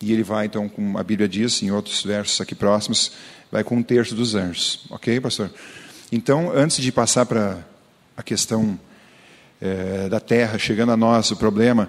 e 0.00 0.12
ele 0.12 0.22
vai 0.22 0.46
então, 0.46 0.68
como 0.68 0.98
a 0.98 1.02
Bíblia 1.02 1.28
diz 1.28 1.62
em 1.62 1.70
outros 1.70 2.02
versos 2.02 2.40
aqui 2.40 2.54
próximos, 2.54 3.12
vai 3.50 3.62
com 3.62 3.76
um 3.76 3.82
terço 3.82 4.14
dos 4.14 4.34
anjos. 4.34 4.84
Ok, 4.90 5.20
pastor? 5.20 5.50
Então, 6.10 6.52
antes 6.52 6.82
de 6.82 6.90
passar 6.90 7.24
para 7.24 7.64
a 8.16 8.22
questão 8.22 8.78
é, 9.60 10.08
da 10.08 10.18
terra 10.18 10.58
chegando 10.58 10.92
a 10.92 10.96
nós, 10.96 11.30
o 11.30 11.36
problema, 11.36 11.88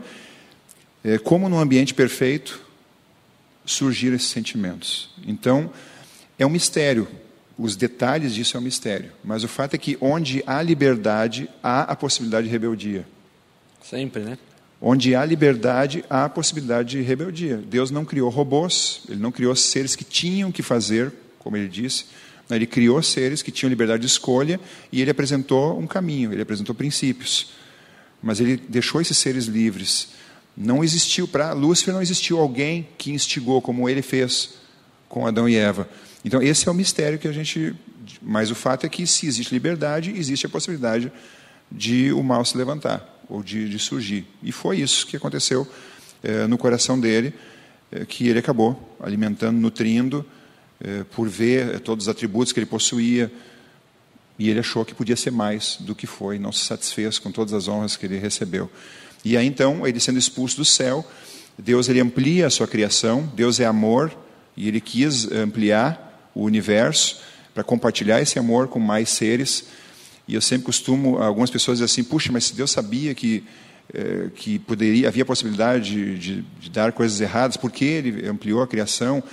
é, 1.03 1.17
como 1.17 1.49
num 1.49 1.59
ambiente 1.59 1.93
perfeito, 1.93 2.62
surgir 3.65 4.13
esses 4.13 4.29
sentimentos. 4.29 5.09
Então, 5.25 5.71
é 6.37 6.45
um 6.45 6.49
mistério. 6.49 7.07
Os 7.57 7.75
detalhes 7.75 8.33
disso 8.33 8.57
é 8.57 8.59
um 8.59 8.63
mistério. 8.63 9.11
Mas 9.23 9.43
o 9.43 9.47
fato 9.47 9.75
é 9.75 9.77
que 9.77 9.97
onde 10.01 10.43
há 10.45 10.61
liberdade, 10.61 11.49
há 11.61 11.81
a 11.83 11.95
possibilidade 11.95 12.47
de 12.47 12.51
rebeldia. 12.51 13.05
Sempre, 13.81 14.23
né? 14.23 14.37
Onde 14.81 15.15
há 15.15 15.23
liberdade, 15.23 16.03
há 16.09 16.25
a 16.25 16.29
possibilidade 16.29 16.89
de 16.89 17.01
rebeldia. 17.01 17.57
Deus 17.57 17.91
não 17.91 18.03
criou 18.03 18.29
robôs, 18.29 19.03
ele 19.07 19.19
não 19.19 19.31
criou 19.31 19.55
seres 19.55 19.95
que 19.95 20.03
tinham 20.03 20.51
que 20.51 20.61
fazer, 20.61 21.11
como 21.39 21.55
ele 21.55 21.69
disse. 21.69 22.05
Ele 22.49 22.65
criou 22.65 23.01
seres 23.01 23.41
que 23.41 23.51
tinham 23.51 23.69
liberdade 23.69 24.01
de 24.01 24.07
escolha 24.07 24.59
e 24.91 25.01
ele 25.01 25.11
apresentou 25.11 25.79
um 25.79 25.87
caminho, 25.87 26.33
ele 26.33 26.41
apresentou 26.41 26.75
princípios. 26.75 27.51
Mas 28.21 28.39
ele 28.39 28.57
deixou 28.57 28.99
esses 28.99 29.17
seres 29.17 29.45
livres. 29.45 30.09
Não 30.55 30.83
existiu, 30.83 31.27
para 31.27 31.51
Lúcifer 31.53 31.93
não 31.93 32.01
existiu 32.01 32.39
alguém 32.39 32.87
que 32.97 33.11
instigou 33.11 33.61
como 33.61 33.89
ele 33.89 34.01
fez 34.01 34.55
com 35.09 35.25
Adão 35.25 35.49
e 35.49 35.55
Eva. 35.55 35.89
Então, 36.23 36.41
esse 36.41 36.67
é 36.67 36.71
o 36.71 36.73
mistério 36.73 37.19
que 37.19 37.27
a 37.27 37.31
gente. 37.31 37.75
Mas 38.21 38.51
o 38.51 38.55
fato 38.55 38.85
é 38.85 38.89
que, 38.89 39.05
se 39.07 39.27
existe 39.27 39.53
liberdade, 39.53 40.11
existe 40.11 40.45
a 40.45 40.49
possibilidade 40.49 41.11
de 41.71 42.11
o 42.13 42.21
mal 42.21 42.45
se 42.45 42.57
levantar, 42.57 43.23
ou 43.27 43.41
de, 43.41 43.67
de 43.67 43.79
surgir. 43.79 44.25
E 44.41 44.51
foi 44.51 44.79
isso 44.79 45.07
que 45.07 45.17
aconteceu 45.17 45.67
é, 46.21 46.45
no 46.47 46.57
coração 46.57 46.99
dele, 46.99 47.33
é, 47.91 48.05
que 48.05 48.27
ele 48.27 48.39
acabou 48.39 48.95
alimentando, 48.99 49.57
nutrindo, 49.57 50.25
é, 50.79 51.03
por 51.03 51.27
ver 51.27 51.79
todos 51.79 52.05
os 52.05 52.09
atributos 52.09 52.53
que 52.53 52.59
ele 52.59 52.67
possuía. 52.67 53.31
E 54.43 54.49
ele 54.49 54.59
achou 54.59 54.83
que 54.83 54.93
podia 54.93 55.15
ser 55.15 55.31
mais 55.31 55.77
do 55.79 55.95
que 55.95 56.05
foi, 56.05 56.37
não 56.37 56.51
se 56.51 56.65
satisfez 56.65 57.17
com 57.17 57.31
todas 57.31 57.53
as 57.53 57.69
honras 57.69 57.95
que 57.95 58.05
ele 58.05 58.17
recebeu. 58.17 58.69
E 59.23 59.37
aí 59.37 59.47
então, 59.47 59.87
ele 59.87 60.01
sendo 60.01 60.19
expulso 60.19 60.57
do 60.57 60.65
céu, 60.65 61.09
Deus 61.57 61.87
ele 61.87 62.01
amplia 62.01 62.47
a 62.47 62.49
sua 62.49 62.67
criação, 62.67 63.31
Deus 63.37 63.61
é 63.61 63.65
amor, 63.65 64.13
e 64.57 64.67
ele 64.67 64.81
quis 64.81 65.31
ampliar 65.31 66.29
o 66.35 66.43
universo 66.43 67.21
para 67.53 67.63
compartilhar 67.63 68.21
esse 68.21 68.37
amor 68.37 68.67
com 68.67 68.79
mais 68.79 69.07
seres. 69.07 69.67
E 70.27 70.35
eu 70.35 70.41
sempre 70.41 70.65
costumo, 70.65 71.19
algumas 71.19 71.49
pessoas 71.49 71.77
dizem 71.77 71.85
assim, 71.85 72.03
puxa, 72.03 72.29
mas 72.29 72.43
se 72.43 72.53
Deus 72.53 72.69
sabia 72.69 73.15
que 73.15 73.45
eh, 73.93 74.29
que 74.35 74.59
poderia 74.59 75.07
havia 75.07 75.23
possibilidade 75.23 76.17
de, 76.19 76.41
de, 76.59 76.69
dar 76.69 76.91
coisas 76.91 77.21
erradas, 77.21 77.55
por 77.55 77.71
que 77.71 77.85
ele 77.85 78.27
ampliou 78.27 78.61
a 78.61 78.67
criação? 78.67 79.23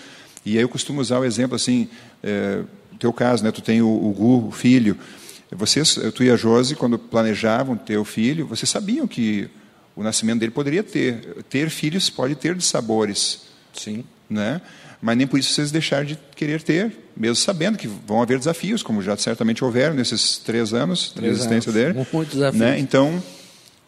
E 0.46 0.56
aí 0.56 0.62
eu 0.62 0.68
costumo 0.68 1.00
usar 1.00 1.18
o 1.18 1.24
exemplo 1.24 1.56
assim, 1.56 1.88
eh, 2.22 2.62
teu 3.00 3.12
caso, 3.12 3.42
né, 3.42 3.50
tu 3.50 3.62
tem 3.62 3.82
o, 3.82 3.88
o 3.88 4.12
Gu, 4.12 4.48
o 4.48 4.50
filho, 4.50 4.96
vocês, 5.50 5.98
tu 6.14 6.22
e 6.22 6.30
a 6.30 6.36
Josi, 6.36 6.76
quando 6.76 6.98
planejavam 6.98 7.76
ter 7.76 7.96
o 7.96 8.04
filho, 8.04 8.46
vocês 8.46 8.70
sabiam 8.70 9.08
que 9.08 9.48
o 9.96 10.02
nascimento 10.02 10.38
dele 10.38 10.52
poderia 10.52 10.82
ter. 10.82 11.44
Ter 11.48 11.68
filhos 11.70 12.08
pode 12.08 12.36
ter 12.36 12.54
de 12.54 12.64
sabores. 12.64 13.42
Sim. 13.72 14.04
Né? 14.28 14.60
Mas 15.02 15.16
nem 15.16 15.26
por 15.26 15.40
isso 15.40 15.52
vocês 15.52 15.72
deixaram 15.72 16.04
de 16.04 16.18
querer 16.36 16.62
ter, 16.62 16.96
mesmo 17.16 17.36
sabendo 17.36 17.76
que 17.76 17.88
vão 17.88 18.22
haver 18.22 18.38
desafios, 18.38 18.82
como 18.82 19.02
já 19.02 19.16
certamente 19.16 19.64
houveram 19.64 19.94
nesses 19.94 20.38
três 20.38 20.72
anos 20.72 21.10
três 21.10 21.32
de 21.32 21.38
existência 21.40 21.70
anos. 21.70 21.94
dele. 21.94 22.06
Muitos 22.12 22.34
desafios. 22.34 22.60
Né? 22.60 22.78
Então, 22.78 23.20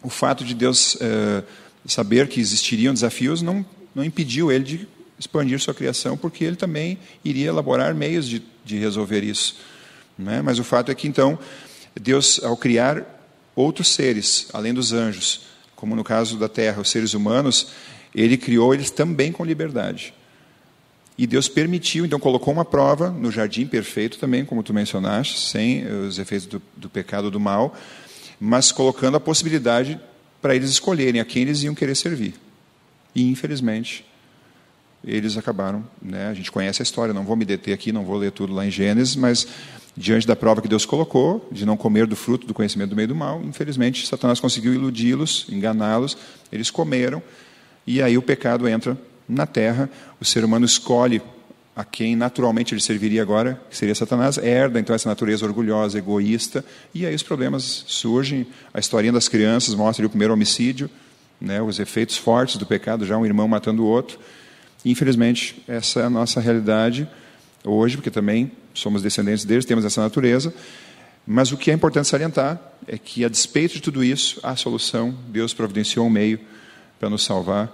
o 0.02 0.08
fato 0.08 0.44
de 0.44 0.54
Deus 0.54 0.94
uh, 0.96 1.44
saber 1.86 2.28
que 2.28 2.40
existiriam 2.40 2.92
desafios 2.92 3.40
não, 3.40 3.64
não 3.94 4.02
impediu 4.02 4.50
ele 4.50 4.64
de 4.64 4.88
expandir 5.18 5.60
sua 5.60 5.74
criação, 5.74 6.16
porque 6.16 6.44
ele 6.44 6.56
também 6.56 6.98
iria 7.24 7.48
elaborar 7.48 7.94
meios 7.94 8.26
de, 8.26 8.42
de 8.64 8.78
resolver 8.78 9.22
isso. 9.22 9.56
Né? 10.18 10.42
Mas 10.42 10.58
o 10.58 10.64
fato 10.64 10.90
é 10.90 10.94
que, 10.94 11.08
então, 11.08 11.38
Deus, 12.00 12.42
ao 12.42 12.56
criar 12.56 13.04
outros 13.54 13.88
seres, 13.88 14.48
além 14.52 14.72
dos 14.72 14.92
anjos, 14.92 15.46
como 15.74 15.96
no 15.96 16.04
caso 16.04 16.36
da 16.38 16.48
terra, 16.48 16.80
os 16.80 16.90
seres 16.90 17.14
humanos, 17.14 17.68
ele 18.14 18.36
criou 18.36 18.72
eles 18.72 18.90
também 18.90 19.32
com 19.32 19.44
liberdade. 19.44 20.14
E 21.16 21.26
Deus 21.26 21.48
permitiu, 21.48 22.06
então 22.06 22.18
colocou 22.18 22.52
uma 22.52 22.64
prova 22.64 23.10
no 23.10 23.30
jardim 23.30 23.66
perfeito 23.66 24.18
também, 24.18 24.44
como 24.44 24.62
tu 24.62 24.72
mencionaste, 24.72 25.38
sem 25.38 25.86
os 25.86 26.18
efeitos 26.18 26.46
do, 26.46 26.62
do 26.76 26.88
pecado 26.88 27.30
do 27.30 27.38
mal, 27.38 27.76
mas 28.40 28.72
colocando 28.72 29.16
a 29.16 29.20
possibilidade 29.20 30.00
para 30.40 30.56
eles 30.56 30.70
escolherem 30.70 31.20
a 31.20 31.24
quem 31.24 31.42
eles 31.42 31.62
iam 31.62 31.74
querer 31.74 31.94
servir. 31.94 32.34
E 33.14 33.30
infelizmente, 33.30 34.04
eles 35.04 35.36
acabaram, 35.36 35.84
né? 36.00 36.28
A 36.28 36.34
gente 36.34 36.50
conhece 36.50 36.82
a 36.82 36.84
história, 36.84 37.12
não 37.12 37.24
vou 37.24 37.36
me 37.36 37.44
deter 37.44 37.74
aqui, 37.74 37.92
não 37.92 38.04
vou 38.04 38.16
ler 38.16 38.32
tudo 38.32 38.52
lá 38.52 38.66
em 38.66 38.70
Gênesis, 38.70 39.16
mas 39.16 39.46
diante 39.96 40.26
da 40.26 40.34
prova 40.34 40.62
que 40.62 40.68
Deus 40.68 40.86
colocou, 40.86 41.48
de 41.52 41.66
não 41.66 41.76
comer 41.76 42.06
do 42.06 42.16
fruto 42.16 42.46
do 42.46 42.54
conhecimento 42.54 42.90
do 42.90 42.96
meio 42.96 43.08
do 43.08 43.14
mal, 43.14 43.42
infelizmente 43.42 44.06
Satanás 44.06 44.40
conseguiu 44.40 44.72
iludi-los, 44.72 45.46
enganá-los, 45.50 46.16
eles 46.50 46.70
comeram, 46.70 47.22
e 47.86 48.00
aí 48.00 48.16
o 48.16 48.22
pecado 48.22 48.68
entra 48.68 48.96
na 49.28 49.46
terra, 49.46 49.90
o 50.20 50.24
ser 50.24 50.44
humano 50.44 50.64
escolhe 50.64 51.20
a 51.74 51.84
quem 51.84 52.14
naturalmente 52.14 52.74
ele 52.74 52.80
serviria 52.80 53.22
agora, 53.22 53.60
que 53.70 53.76
seria 53.76 53.94
Satanás, 53.94 54.36
herda 54.36 54.78
então 54.78 54.94
essa 54.94 55.08
natureza 55.08 55.44
orgulhosa, 55.46 55.98
egoísta, 55.98 56.64
e 56.94 57.06
aí 57.06 57.14
os 57.14 57.22
problemas 57.22 57.84
surgem. 57.86 58.46
A 58.74 58.78
historinha 58.78 59.12
das 59.12 59.28
crianças 59.28 59.74
mostra 59.74 60.04
o 60.04 60.08
primeiro 60.08 60.34
homicídio, 60.34 60.90
né, 61.40 61.62
os 61.62 61.80
efeitos 61.80 62.16
fortes 62.16 62.56
do 62.56 62.66
pecado, 62.66 63.06
já 63.06 63.16
um 63.16 63.24
irmão 63.24 63.48
matando 63.48 63.82
o 63.82 63.86
outro. 63.86 64.18
Infelizmente, 64.84 65.62
essa 65.68 66.00
é 66.00 66.04
a 66.04 66.10
nossa 66.10 66.40
realidade 66.40 67.08
hoje, 67.64 67.96
porque 67.96 68.10
também 68.10 68.50
somos 68.74 69.02
descendentes 69.02 69.44
deles, 69.44 69.64
temos 69.64 69.84
essa 69.84 70.00
natureza. 70.00 70.52
Mas 71.26 71.52
o 71.52 71.56
que 71.56 71.70
é 71.70 71.74
importante 71.74 72.08
salientar 72.08 72.60
é 72.86 72.98
que, 72.98 73.24
a 73.24 73.28
despeito 73.28 73.74
de 73.74 73.82
tudo 73.82 74.02
isso, 74.02 74.40
há 74.42 74.56
solução. 74.56 75.14
Deus 75.28 75.54
providenciou 75.54 76.06
um 76.06 76.10
meio 76.10 76.40
para 76.98 77.08
nos 77.08 77.22
salvar 77.22 77.70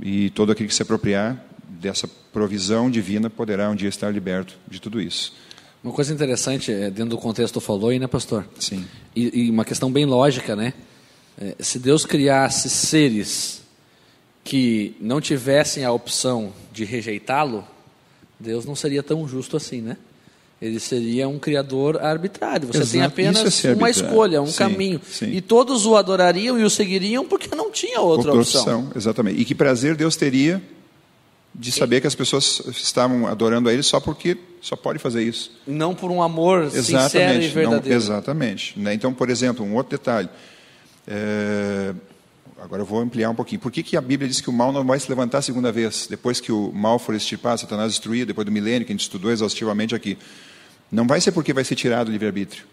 e 0.00 0.30
todo 0.30 0.52
aquele 0.52 0.68
que 0.68 0.74
se 0.74 0.82
apropriar 0.82 1.42
dessa 1.68 2.08
provisão 2.32 2.90
divina 2.90 3.30
poderá 3.30 3.70
um 3.70 3.74
dia 3.74 3.88
estar 3.88 4.10
liberto 4.10 4.56
de 4.68 4.80
tudo 4.80 5.00
isso. 5.00 5.34
Uma 5.82 5.92
coisa 5.92 6.12
interessante, 6.12 6.70
é, 6.70 6.90
dentro 6.90 7.10
do 7.10 7.18
contexto 7.18 7.58
que 7.58 7.66
falou 7.66 7.90
aí, 7.90 7.98
né, 7.98 8.06
pastor? 8.06 8.46
Sim. 8.58 8.84
E, 9.16 9.46
e 9.46 9.50
uma 9.50 9.64
questão 9.64 9.90
bem 9.90 10.04
lógica, 10.04 10.54
né? 10.54 10.74
É, 11.36 11.56
se 11.58 11.78
Deus 11.78 12.04
criasse 12.06 12.70
seres 12.70 13.62
que 14.44 14.94
não 15.00 15.20
tivessem 15.20 15.84
a 15.84 15.92
opção 15.92 16.52
de 16.72 16.84
rejeitá-lo, 16.84 17.64
Deus 18.38 18.64
não 18.64 18.74
seria 18.74 19.02
tão 19.02 19.26
justo 19.26 19.56
assim, 19.56 19.80
né? 19.80 19.96
Ele 20.60 20.78
seria 20.78 21.28
um 21.28 21.40
criador 21.40 22.00
arbitrário. 22.00 22.68
Você 22.68 22.78
Exato. 22.78 22.92
tem 22.92 23.02
apenas 23.02 23.64
é 23.64 23.74
uma 23.74 23.90
escolha, 23.90 24.40
um 24.40 24.46
sim, 24.46 24.58
caminho. 24.58 25.00
Sim. 25.04 25.32
E 25.32 25.40
todos 25.40 25.86
o 25.86 25.96
adorariam 25.96 26.56
e 26.58 26.62
o 26.62 26.70
seguiriam 26.70 27.26
porque 27.26 27.52
não 27.54 27.70
tinha 27.72 28.00
outra, 28.00 28.30
outra 28.30 28.42
opção. 28.42 28.60
opção. 28.60 28.92
Exatamente. 28.94 29.40
E 29.40 29.44
que 29.44 29.56
prazer 29.56 29.96
Deus 29.96 30.14
teria 30.14 30.62
de 31.52 31.72
saber 31.72 32.00
que 32.00 32.06
as 32.06 32.14
pessoas 32.14 32.62
estavam 32.70 33.26
adorando 33.26 33.68
a 33.68 33.72
Ele 33.72 33.82
só 33.82 33.98
porque 33.98 34.38
só 34.60 34.76
pode 34.76 35.00
fazer 35.00 35.24
isso. 35.24 35.50
Não 35.66 35.96
por 35.96 36.12
um 36.12 36.22
amor 36.22 36.62
exatamente, 36.72 37.10
sincero 37.10 37.42
e 37.42 37.48
verdadeiro. 37.48 37.88
Não, 37.88 37.96
exatamente. 37.96 38.78
Né? 38.78 38.94
Então, 38.94 39.12
por 39.12 39.28
exemplo, 39.28 39.66
um 39.66 39.74
outro 39.74 39.98
detalhe. 39.98 40.28
É... 41.08 41.92
Agora 42.62 42.80
eu 42.80 42.86
vou 42.86 43.00
ampliar 43.00 43.28
um 43.28 43.34
pouquinho. 43.34 43.60
Por 43.60 43.72
que, 43.72 43.82
que 43.82 43.96
a 43.96 44.00
Bíblia 44.00 44.28
diz 44.28 44.40
que 44.40 44.48
o 44.48 44.52
mal 44.52 44.70
não 44.70 44.84
vai 44.84 44.96
se 45.00 45.08
levantar 45.08 45.38
a 45.38 45.42
segunda 45.42 45.72
vez? 45.72 46.06
Depois 46.08 46.38
que 46.38 46.52
o 46.52 46.70
mal 46.72 46.96
for 46.96 47.12
extirpado, 47.12 47.60
Satanás 47.60 47.90
destruído, 47.90 48.28
depois 48.28 48.44
do 48.44 48.52
milênio, 48.52 48.86
que 48.86 48.92
a 48.92 48.94
gente 48.94 49.00
estudou 49.00 49.32
exaustivamente 49.32 49.96
aqui. 49.96 50.16
Não 50.90 51.04
vai 51.04 51.20
ser 51.20 51.32
porque 51.32 51.52
vai 51.52 51.64
ser 51.64 51.74
tirado 51.74 52.06
o 52.06 52.12
livre-arbítrio. 52.12 52.64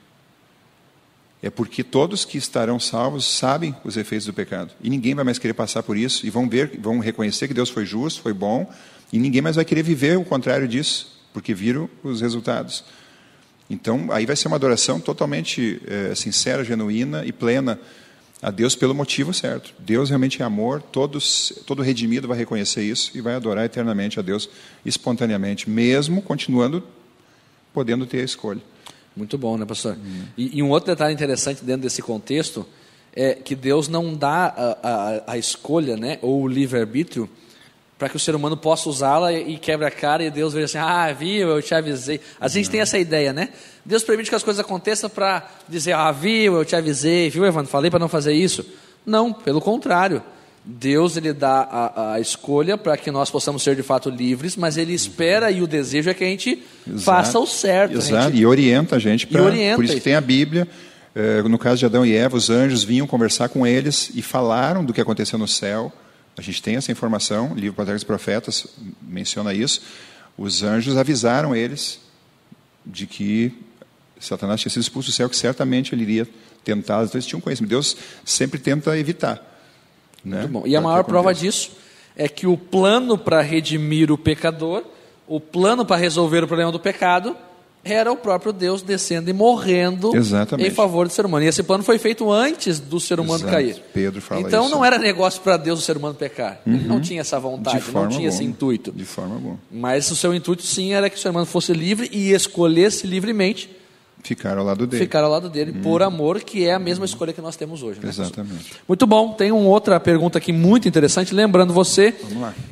É 1.41 1.49
porque 1.49 1.83
todos 1.83 2.23
que 2.23 2.37
estarão 2.37 2.79
salvos 2.79 3.25
sabem 3.25 3.75
os 3.83 3.97
efeitos 3.97 4.27
do 4.27 4.33
pecado. 4.33 4.71
E 4.79 4.91
ninguém 4.91 5.15
vai 5.15 5.23
mais 5.23 5.39
querer 5.39 5.55
passar 5.55 5.81
por 5.81 5.97
isso. 5.97 6.23
E 6.23 6.29
vão 6.29 6.47
ver, 6.47 6.77
vão 6.79 6.99
reconhecer 6.99 7.47
que 7.47 7.53
Deus 7.55 7.71
foi 7.71 7.83
justo, 7.83 8.21
foi 8.21 8.33
bom. 8.33 8.71
E 9.11 9.17
ninguém 9.17 9.41
mais 9.41 9.55
vai 9.55 9.65
querer 9.65 9.81
viver 9.81 10.19
o 10.19 10.23
contrário 10.23 10.67
disso, 10.67 11.19
porque 11.33 11.51
viram 11.51 11.89
os 12.03 12.21
resultados. 12.21 12.83
Então, 13.67 14.09
aí 14.11 14.27
vai 14.27 14.35
ser 14.35 14.49
uma 14.49 14.57
adoração 14.57 14.99
totalmente 14.99 15.81
é, 15.87 16.13
sincera, 16.13 16.63
genuína 16.63 17.25
e 17.25 17.31
plena 17.31 17.79
a 18.41 18.51
Deus 18.51 18.75
pelo 18.75 18.95
motivo 18.95 19.33
certo. 19.33 19.73
Deus 19.79 20.09
realmente 20.09 20.41
é 20.41 20.45
amor, 20.45 20.81
todos, 20.81 21.53
todo 21.65 21.81
redimido 21.81 22.27
vai 22.27 22.37
reconhecer 22.37 22.83
isso 22.83 23.11
e 23.15 23.21
vai 23.21 23.35
adorar 23.35 23.65
eternamente 23.65 24.19
a 24.19 24.21
Deus 24.21 24.49
espontaneamente, 24.85 25.69
mesmo 25.69 26.21
continuando 26.21 26.83
podendo 27.73 28.05
ter 28.05 28.21
a 28.21 28.23
escolha. 28.23 28.61
Muito 29.15 29.37
bom, 29.37 29.57
né, 29.57 29.65
pastor? 29.65 29.97
Hum. 29.97 30.23
E, 30.37 30.59
e, 30.59 30.63
um 30.63 30.69
outro 30.69 30.87
detalhe 30.87 31.13
interessante 31.13 31.63
dentro 31.63 31.81
desse 31.81 32.01
contexto 32.01 32.65
é 33.13 33.33
que 33.33 33.55
Deus 33.55 33.87
não 33.87 34.15
dá 34.15 34.45
a, 34.45 34.77
a, 34.83 35.33
a 35.33 35.37
escolha, 35.37 35.97
né, 35.97 36.19
ou 36.21 36.43
o 36.43 36.47
livre-arbítrio, 36.47 37.29
para 37.99 38.07
que 38.07 38.15
o 38.15 38.19
ser 38.19 38.33
humano 38.33 38.55
possa 38.55 38.87
usá-la 38.87 39.33
e 39.33 39.57
quebre 39.57 39.85
a 39.85 39.91
cara 39.91 40.23
e 40.23 40.31
Deus 40.31 40.53
veja 40.53 40.65
assim, 40.65 40.77
ah, 40.77 41.11
viu, 41.11 41.49
eu 41.49 41.61
te 41.61 41.75
avisei. 41.75 42.21
A 42.39 42.47
gente 42.47 42.67
uhum. 42.67 42.71
tem 42.71 42.79
essa 42.79 42.97
ideia, 42.97 43.33
né? 43.33 43.49
Deus 43.85 44.03
permite 44.03 44.29
que 44.29 44.35
as 44.35 44.41
coisas 44.41 44.61
aconteçam 44.61 45.09
para 45.09 45.45
dizer, 45.67 45.91
ah, 45.91 46.09
viu, 46.09 46.55
eu 46.55 46.63
te 46.63 46.77
avisei, 46.77 47.29
viu, 47.29 47.45
Evandro, 47.45 47.69
falei 47.69 47.91
para 47.91 47.99
não 47.99 48.07
fazer 48.07 48.31
isso. 48.31 48.65
Não, 49.05 49.33
pelo 49.33 49.59
contrário. 49.59 50.23
Deus 50.63 51.17
ele 51.17 51.33
dá 51.33 51.61
a, 51.61 52.13
a 52.13 52.19
escolha 52.21 52.77
para 52.77 52.95
que 52.95 53.11
nós 53.11 53.29
possamos 53.29 53.63
ser 53.63 53.75
de 53.75 53.83
fato 53.83 54.09
livres, 54.09 54.55
mas 54.55 54.77
ele 54.77 54.93
espera 54.93 55.51
e 55.51 55.61
o 55.61 55.67
desejo 55.67 56.09
é 56.09 56.13
que 56.13 56.23
a 56.23 56.27
gente 56.27 56.63
Exato. 56.87 57.01
faça 57.01 57.39
o 57.39 57.45
certo. 57.45 57.97
Exato, 57.97 58.29
gente... 58.29 58.41
e 58.41 58.45
orienta 58.45 58.95
a 58.95 58.99
gente. 58.99 59.27
Pra... 59.27 59.43
Orienta. 59.43 59.75
Por 59.75 59.83
isso 59.83 59.95
que 59.95 60.01
tem 60.01 60.15
a 60.15 60.21
Bíblia. 60.21 60.67
Eh, 61.15 61.41
no 61.43 61.57
caso 61.57 61.79
de 61.79 61.85
Adão 61.85 62.05
e 62.05 62.15
Eva, 62.15 62.37
os 62.37 62.49
anjos 62.49 62.83
vinham 62.83 63.07
conversar 63.07 63.49
com 63.49 63.65
eles 63.65 64.11
e 64.13 64.21
falaram 64.21 64.85
do 64.85 64.93
que 64.93 65.01
aconteceu 65.01 65.39
no 65.39 65.47
céu 65.47 65.91
a 66.39 66.41
gente 66.41 66.63
tem 66.63 66.77
essa 66.77 66.89
informação, 66.89 67.51
o 67.51 67.55
livro 67.55 67.75
Patriarcas 67.75 68.01
e 68.01 68.05
Profetas 68.05 68.67
menciona 69.01 69.53
isso. 69.53 69.81
Os 70.37 70.63
anjos 70.63 70.95
avisaram 70.95 71.53
eles 71.53 71.99
de 72.85 73.05
que 73.05 73.51
Satanás 74.17 74.61
tinha 74.61 74.69
sido 74.69 74.81
expulso 74.81 75.09
do 75.09 75.13
céu, 75.13 75.29
que 75.29 75.35
certamente 75.35 75.93
ele 75.93 76.03
iria 76.03 76.27
tentá-los. 76.63 77.09
Então 77.09 77.17
eles 77.17 77.25
tinham 77.25 77.41
conhecimento. 77.41 77.71
Deus 77.71 77.97
sempre 78.23 78.57
tenta 78.57 78.97
evitar. 78.97 79.35
Né? 80.23 80.39
Muito 80.39 80.51
bom. 80.51 80.63
E 80.65 80.77
a 80.77 80.81
maior 80.81 81.03
prova 81.03 81.33
disso 81.33 81.71
é 82.15 82.29
que 82.29 82.47
o 82.47 82.55
plano 82.57 83.17
para 83.17 83.41
redimir 83.41 84.09
o 84.09 84.17
pecador, 84.17 84.85
o 85.27 85.41
plano 85.41 85.85
para 85.85 85.97
resolver 85.97 86.41
o 86.41 86.47
problema 86.47 86.71
do 86.71 86.79
pecado, 86.79 87.35
era 87.83 88.11
o 88.11 88.15
próprio 88.15 88.51
Deus 88.51 88.81
descendo 88.81 89.29
e 89.29 89.33
morrendo 89.33 90.15
Exatamente. 90.15 90.67
em 90.67 90.73
favor 90.73 91.07
do 91.07 91.13
ser 91.13 91.25
humano. 91.25 91.45
E 91.45 91.47
esse 91.47 91.63
plano 91.63 91.83
foi 91.83 91.97
feito 91.97 92.31
antes 92.31 92.79
do 92.79 92.99
ser 92.99 93.19
humano 93.19 93.39
Exato. 93.39 93.51
cair. 93.51 93.81
Pedro 93.93 94.21
fala 94.21 94.41
então 94.41 94.65
isso. 94.65 94.75
não 94.75 94.83
era 94.83 94.97
negócio 94.97 95.41
para 95.41 95.57
Deus 95.57 95.79
o 95.79 95.81
ser 95.81 95.97
humano 95.97 96.15
pecar. 96.15 96.61
Uhum. 96.65 96.73
Ele 96.73 96.87
não 96.87 96.99
tinha 96.99 97.21
essa 97.21 97.39
vontade, 97.39 97.77
não 97.77 97.81
tinha 97.81 98.03
alguma. 98.05 98.27
esse 98.27 98.43
intuito. 98.43 98.91
De 98.91 99.05
forma 99.05 99.35
alguma. 99.35 99.59
Mas 99.71 100.09
o 100.11 100.15
seu 100.15 100.33
intuito 100.33 100.63
sim 100.63 100.93
era 100.93 101.09
que 101.09 101.15
o 101.15 101.19
ser 101.19 101.29
humano 101.29 101.45
fosse 101.45 101.73
livre 101.73 102.09
e 102.11 102.31
escolhesse 102.31 103.07
livremente 103.07 103.69
ficar 104.23 104.57
ao 104.57 104.65
lado 104.65 104.85
dele. 104.85 105.03
Ficar 105.03 105.23
ao 105.23 105.31
lado 105.31 105.49
dele 105.49 105.71
uhum. 105.71 105.81
por 105.81 106.03
amor, 106.03 106.41
que 106.41 106.65
é 106.65 106.73
a 106.73 106.79
mesma 106.79 107.05
escolha 107.05 107.33
que 107.33 107.41
nós 107.41 107.55
temos 107.55 107.83
hoje. 107.83 107.99
Né, 108.01 108.09
Exatamente. 108.09 108.73
Muito 108.87 109.07
bom. 109.07 109.33
Tem 109.33 109.51
uma 109.51 109.69
outra 109.69 109.99
pergunta 109.99 110.37
aqui 110.37 110.51
muito 110.51 110.87
interessante. 110.87 111.33
Lembrando 111.33 111.73
você, 111.73 112.13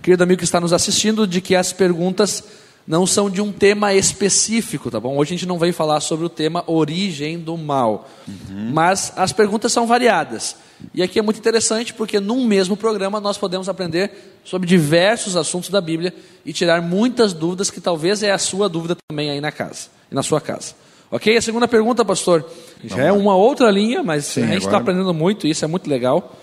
querido 0.02 0.24
amigo 0.24 0.40
que 0.40 0.44
está 0.44 0.60
nos 0.60 0.74
assistindo, 0.74 1.26
de 1.26 1.42
que 1.42 1.56
as 1.56 1.72
perguntas 1.72 2.44
não 2.88 3.06
são 3.06 3.29
de 3.29 3.41
um 3.41 3.51
tema 3.51 3.94
específico, 3.94 4.89
tá 4.89 5.00
bom? 5.00 5.17
Hoje 5.17 5.34
a 5.34 5.38
gente 5.38 5.46
não 5.46 5.60
vem 5.60 5.74
falar 5.74 6.00
sobre 6.00 6.25
o 6.25 6.29
tema 6.29 6.63
origem 6.67 7.38
do 7.38 7.58
mal, 7.58 8.08
uhum. 8.25 8.72
mas 8.74 9.12
as 9.17 9.34
perguntas 9.34 9.74
são 9.74 9.86
variadas. 9.86 10.56
E 10.94 11.03
aqui 11.03 11.20
é 11.20 11.22
muito 11.22 11.39
interessante 11.39 11.94
porque 11.94 12.20
num 12.20 12.46
mesmo 12.46 12.77
programa 12.77 13.20
nós 13.20 13.38
podemos 13.38 13.67
aprender 13.67 14.39
sobre 14.46 14.67
diversos 14.67 15.36
assuntos 15.36 15.70
da 15.70 15.82
Bíblia 15.82 16.13
e 16.46 16.53
tirar 16.53 16.82
muitas 16.82 17.34
dúvidas 17.34 17.70
que 17.70 17.82
talvez 17.82 18.24
é 18.24 18.32
a 18.32 18.38
sua 18.38 18.70
dúvida 18.70 18.96
também 19.10 19.32
aí 19.32 19.41
na 19.41 19.51
casa, 19.51 19.88
na 20.10 20.24
sua 20.24 20.39
casa. 20.39 20.74
Ok? 21.12 21.36
A 21.36 21.41
segunda 21.41 21.67
pergunta, 21.67 22.06
pastor, 22.06 22.48
já 22.84 23.03
é 23.03 23.12
uma 23.12 23.36
outra 23.36 23.72
linha, 23.72 24.03
mas 24.03 24.25
Sim, 24.25 24.44
a 24.44 24.48
gente 24.48 24.65
está 24.65 24.77
aprendendo 24.77 25.13
muito, 25.13 25.48
isso 25.48 25.65
é 25.65 25.67
muito 25.67 25.89
legal. 25.89 26.38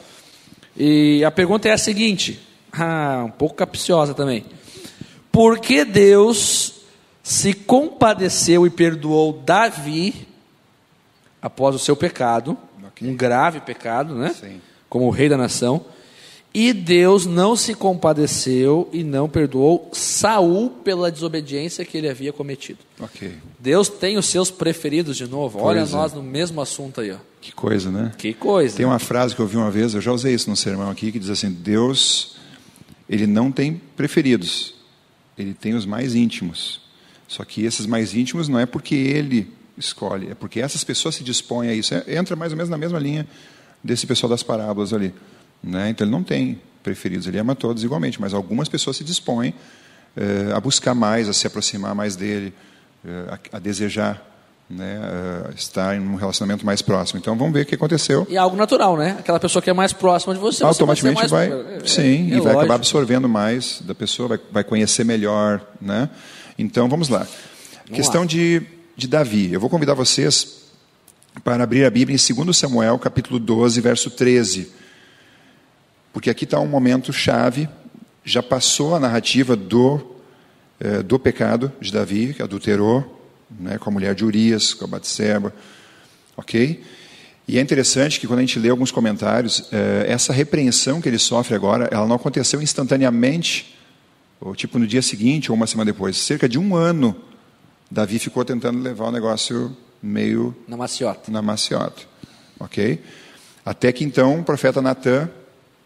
E 0.77 1.25
a 1.25 1.31
pergunta 1.31 1.69
é 1.69 1.73
a 1.73 1.79
seguinte, 1.79 2.41
ah, 2.73 3.23
um 3.27 3.31
pouco 3.31 3.55
capciosa 3.55 4.15
também. 4.15 4.45
Porque 5.35 5.85
Deus 5.85 6.75
se 7.21 7.53
compadeceu 7.53 8.65
e 8.65 8.71
perdoou 8.71 9.33
Davi 9.33 10.29
após 11.43 11.75
o 11.75 11.79
seu 11.81 11.97
pecado, 11.97 12.57
okay. 12.87 13.11
um 13.11 13.17
grave 13.17 13.59
pecado, 13.59 14.15
né? 14.15 14.33
Sim. 14.33 14.61
Como 14.89 15.07
o 15.07 15.11
rei 15.11 15.29
da 15.29 15.37
nação. 15.37 15.87
E 16.55 16.73
Deus 16.73 17.27
não 17.27 17.57
se 17.57 17.75
compadeceu 17.75 18.89
e 18.93 19.03
não 19.03 19.29
perdoou 19.29 19.91
Saul 19.93 20.71
pela 20.71 21.11
desobediência 21.11 21.85
que 21.85 21.99
ele 21.99 22.09
havia 22.09 22.33
cometido. 22.33 22.79
Okay. 23.01 23.33
Deus 23.59 23.89
tem 23.89 24.17
os 24.17 24.27
seus 24.27 24.53
preferidos 24.53 25.17
de 25.17 25.27
novo. 25.27 25.59
Pois 25.59 25.67
Olha 25.67 25.81
é. 25.81 25.87
nós 25.87 26.13
no 26.13 26.23
mesmo 26.23 26.61
assunto 26.61 27.01
aí. 27.01 27.11
Ó. 27.11 27.17
Que 27.41 27.51
coisa, 27.51 27.91
né? 27.91 28.13
Que 28.17 28.33
coisa. 28.33 28.77
Tem 28.77 28.87
uma 28.87 29.01
frase 29.01 29.35
que 29.35 29.41
eu 29.41 29.47
ouvi 29.47 29.57
uma 29.57 29.69
vez, 29.73 29.95
eu 29.95 30.01
já 30.01 30.13
usei 30.13 30.33
isso 30.33 30.49
no 30.49 30.55
sermão 30.55 30.89
aqui, 30.89 31.11
que 31.11 31.19
diz 31.19 31.29
assim: 31.29 31.51
Deus, 31.51 32.37
ele 33.09 33.27
não 33.27 33.51
tem 33.51 33.81
preferidos 33.97 34.74
ele 35.37 35.55
tem 35.55 35.75
os 35.75 35.87
mais 35.87 36.15
íntimos. 36.15 36.81
Só 37.27 37.45
que 37.45 37.65
esses 37.65 37.87
mais 37.87 38.15
íntimos 38.15 38.49
não 38.49 38.59
é 38.59 38.67
porque 38.67 38.95
ele 38.95 39.53
escolhe, 39.77 40.31
é 40.31 40.35
porque 40.35 40.61
essas 40.61 40.85
pessoas 40.85 41.17
se 41.17 41.25
dispõem 41.25 41.69
a 41.69 41.75
isso. 41.75 41.95
É, 41.95 42.17
entra 42.17 42.37
mais 42.37 42.53
ou 42.53 42.57
menos 42.57 42.71
na 42.71 42.79
mesma 42.79 42.99
linha 42.99 43.27
desse 43.83 44.07
pessoal 44.07 44.31
das 44.31 44.43
parábolas 44.43 44.93
ali. 44.93 45.13
Né? 45.63 45.91
Então 45.91 46.05
ele 46.05 46.13
não 46.13 46.23
tem 46.23 46.61
preferidos, 46.83 47.27
ele 47.27 47.39
ama 47.39 47.55
todos 47.55 47.83
igualmente, 47.83 48.21
mas 48.21 48.35
algumas 48.35 48.69
pessoas 48.69 48.97
se 48.97 49.05
dispõem 49.05 49.55
eh, 50.17 50.53
a 50.55 50.61
buscar 50.61 50.95
mais, 50.95 51.29
a 51.29 51.33
se 51.33 51.47
aproximar 51.47 51.95
mais 51.95 52.15
dele, 52.15 52.53
eh, 53.05 53.27
a, 53.29 53.57
a, 53.57 53.59
desejar 53.59 54.23
né, 54.69 54.99
uh, 54.99 55.55
estar 55.55 55.95
em 55.95 56.01
um 56.01 56.15
relacionamento 56.15 56.65
mais 56.65 56.81
próximo. 56.81 57.19
Então 57.19 57.37
vamos 57.37 57.53
ver 57.53 57.63
o 57.63 57.67
que 57.67 57.75
aconteceu. 57.75 58.27
E 58.29 58.37
é 58.37 58.39
algo 58.39 58.57
natural, 58.57 58.97
né? 58.97 59.17
Aquela 59.19 59.39
pessoa 59.39 59.63
que 59.63 59.69
é 59.69 59.73
mais 59.73 59.93
próxima 59.93 60.35
de 60.35 60.41
você, 60.41 60.65
automaticamente 60.65 61.21
você 61.21 61.29
vai, 61.29 61.49
vai 61.49 61.87
sim, 61.87 62.31
é, 62.31 62.35
é 62.35 62.37
e 62.37 62.41
vai 62.41 62.55
acabar 62.55 62.77
absorvendo 62.77 63.29
mais 63.29 63.81
da 63.83 63.95
pessoa, 63.95 64.29
vai, 64.29 64.41
vai 64.51 64.65
conhecer 64.65 65.05
melhor, 65.05 65.61
né? 65.81 66.09
Então 66.59 66.89
vamos 66.89 67.09
lá. 67.09 67.27
Vamos 67.87 67.97
Questão 67.97 68.23
lá. 68.23 68.27
De, 68.27 68.63
de 68.97 69.07
Davi. 69.07 69.53
Eu 69.53 69.61
vou 69.61 69.69
convidar 69.69 69.95
vocês 69.95 70.65
para 71.43 71.65
abrir 71.65 71.85
a 71.85 71.91
Bíblia 71.91 72.17
em 72.17 72.35
2 72.45 72.57
Samuel, 72.57 72.99
capítulo 72.99 73.39
12, 73.39 73.81
verso 73.81 74.11
13. 74.11 74.73
Porque 76.13 76.31
aqui 76.31 76.45
está 76.45 76.61
um 76.61 76.67
momento 76.67 77.13
chave. 77.13 77.69
Já 78.25 78.43
passou 78.43 78.95
a 78.95 79.01
narrativa 79.01 79.57
do, 79.57 80.01
eh, 80.81 81.03
do 81.03 81.19
pecado 81.19 81.71
de 81.81 81.93
Davi, 81.93 82.33
que 82.33 82.43
adulterou, 82.43 83.24
né, 83.51 83.79
com 83.79 83.91
a 83.91 83.93
mulher 83.93 84.15
de 84.15 84.25
Urias, 84.25 84.75
com 84.75 84.85
a 84.85 84.89
Batseba, 84.89 85.53
ok? 86.37 86.83
E 87.47 87.59
é 87.59 87.61
interessante 87.61 88.19
que 88.19 88.27
quando 88.27 88.39
a 88.39 88.43
gente 88.43 88.59
lê 88.59 88.71
alguns 88.71 88.91
comentários, 88.91 89.69
é, 89.71 90.07
essa 90.09 90.33
repreensão 90.33 91.01
que 91.01 91.09
ele 91.09 91.19
sofre 91.19 91.55
agora, 91.55 91.89
ela 91.93 92.07
não 92.07 92.17
aconteceu 92.17 92.63
instantaneamente, 92.63 93.77
ou 94.41 94.55
tipo 94.55 94.79
no 94.79 94.87
dia 94.87 95.03
seguinte 95.03 95.51
ou 95.51 95.57
uma 95.57 95.67
semana 95.67 95.93
depois. 95.93 96.17
Cerca 96.17 96.49
de 96.49 96.59
um 96.59 96.75
ano, 96.75 97.15
Davi 97.91 98.19
ficou 98.19 98.45
tentando 98.45 98.81
levar 98.81 99.09
o 99.09 99.13
negócio 99.13 99.77
meio 100.03 100.57
na 100.67 100.77
maciota. 100.77 101.31
Na 101.31 101.43
maciota, 101.43 102.03
ok? 102.59 103.03
Até 103.65 103.93
que 103.93 104.05
então 104.05 104.41
o 104.41 104.45
profeta 104.45 104.81
Natan 104.81 105.29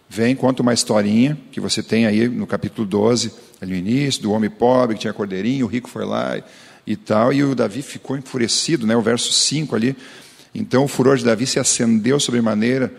vem, 0.09 0.35
conta 0.35 0.63
uma 0.63 0.73
historinha 0.73 1.39
que 1.53 1.61
você 1.61 1.83
tem 1.83 2.07
aí 2.07 2.29
no 2.29 2.47
capítulo 2.47 2.87
12, 2.87 3.33
ali 3.61 3.73
no 3.73 3.79
início, 3.79 4.23
do 4.23 4.33
homem 4.33 4.49
pobre 4.49 4.95
que 4.95 5.03
tinha 5.03 5.13
cordeirinho, 5.13 5.67
o 5.67 5.69
rico 5.69 5.89
foi 5.89 6.05
lá 6.05 6.39
e 6.39 6.45
tal, 6.97 7.33
e 7.33 7.43
o 7.43 7.55
Davi 7.55 7.83
ficou 7.83 8.17
enfurecido, 8.17 8.87
né, 8.87 8.97
o 8.97 9.03
verso 9.03 9.33
5 9.33 9.75
ali. 9.75 9.97
Então 10.55 10.85
o 10.85 10.89
furor 10.89 11.17
de 11.17 11.25
Davi 11.25 11.47
se 11.47 11.59
acendeu 11.59 12.19
sobremaneira 12.19 12.93